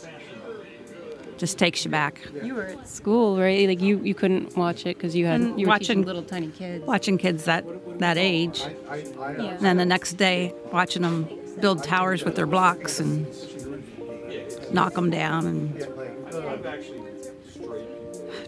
just 1.38 1.58
takes 1.58 1.84
you 1.84 1.90
back. 1.90 2.20
You 2.42 2.54
were 2.54 2.66
at 2.66 2.88
school, 2.88 3.38
right? 3.38 3.66
Like 3.68 3.80
you, 3.80 3.98
you 4.00 4.14
couldn't 4.14 4.56
watch 4.56 4.84
it 4.84 4.96
because 4.96 5.14
you 5.14 5.26
had 5.26 5.40
And 5.40 5.60
you 5.60 5.66
were 5.66 5.70
watching 5.70 6.02
little 6.02 6.22
tiny 6.22 6.48
kids. 6.48 6.84
Watching 6.84 7.18
kids 7.18 7.44
that 7.44 7.64
that 7.98 8.18
age, 8.18 8.62
and 8.90 9.60
then 9.60 9.76
the 9.76 9.86
next 9.86 10.14
day 10.14 10.54
watching 10.72 11.02
them 11.02 11.28
build 11.60 11.82
towers 11.82 12.24
with 12.24 12.36
their 12.36 12.46
blocks 12.46 13.00
and 13.00 13.26
knock 14.72 14.94
them 14.94 15.10
down 15.10 15.46
and 15.46 15.86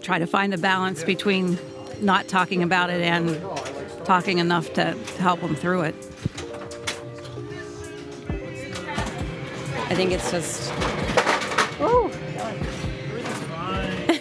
try 0.01 0.19
to 0.19 0.27
find 0.27 0.53
the 0.53 0.59
balance 0.59 1.03
between 1.05 1.59
not 2.01 2.29
talking 2.29 2.63
about 2.63 2.91
it 2.91 3.03
and 3.03 3.41
talking 4.05 4.39
enough 4.39 4.73
to 4.75 4.97
help 5.19 5.41
them 5.41 5.55
through 5.55 5.83
it. 5.83 5.95
I 9.89 9.95
think 9.95 10.13
it's 10.13 10.31
just. 10.31 10.90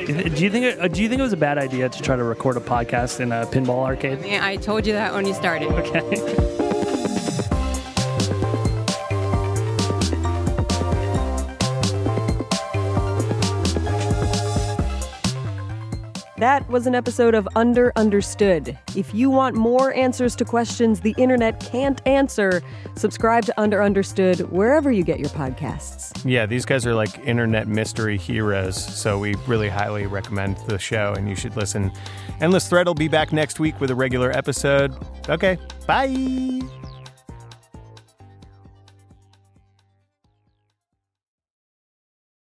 Do 0.07 0.44
you 0.44 0.51
think 0.51 0.64
it, 0.64 0.78
uh, 0.78 0.88
do 0.88 1.03
you 1.03 1.09
think 1.09 1.18
it 1.18 1.22
was 1.22 1.32
a 1.32 1.36
bad 1.36 1.59
idea 1.59 1.88
to 1.88 2.03
try 2.03 2.16
to 2.16 2.24
record 2.24 2.57
a 2.57 2.61
podcast 2.61 3.20
in 3.20 3.32
a 3.32 3.46
pinball 3.46 3.84
arcade? 3.84 4.24
Yeah, 4.24 4.44
I 4.44 4.57
told 4.57 4.86
you 4.86 4.92
that 4.92 5.12
when 5.12 5.26
you 5.26 5.34
started. 5.34 5.68
Okay. 5.68 6.55
That 16.39 16.68
was 16.68 16.86
an 16.86 16.95
episode 16.95 17.34
of 17.34 17.49
Underunderstood. 17.57 18.78
If 18.95 19.12
you 19.12 19.28
want 19.28 19.57
more 19.57 19.93
answers 19.95 20.36
to 20.36 20.45
questions 20.45 21.01
the 21.01 21.12
internet 21.18 21.59
can't 21.59 22.01
answer, 22.07 22.62
subscribe 22.95 23.45
to 23.47 23.55
Underunderstood 23.59 24.49
wherever 24.51 24.93
you 24.93 25.03
get 25.03 25.18
your 25.18 25.30
podcasts. 25.30 26.12
Yeah, 26.24 26.47
these 26.47 26.64
guys 26.64 26.86
are 26.86 26.95
like 26.95 27.18
internet 27.26 27.66
mystery 27.66 28.16
heroes, 28.16 28.76
so 28.76 29.18
we 29.18 29.34
really 29.49 29.68
highly 29.68 30.07
recommend 30.07 30.59
the 30.68 30.78
show 30.78 31.12
and 31.16 31.28
you 31.28 31.34
should 31.34 31.57
listen. 31.57 31.91
Endless 32.41 32.68
Thread 32.68 32.86
will 32.86 32.95
be 32.95 33.09
back 33.09 33.32
next 33.32 33.59
week 33.59 33.80
with 33.80 33.91
a 33.91 33.97
regular 33.97 34.30
episode. 34.30 34.95
Okay, 35.28 35.59
bye. 35.89 36.61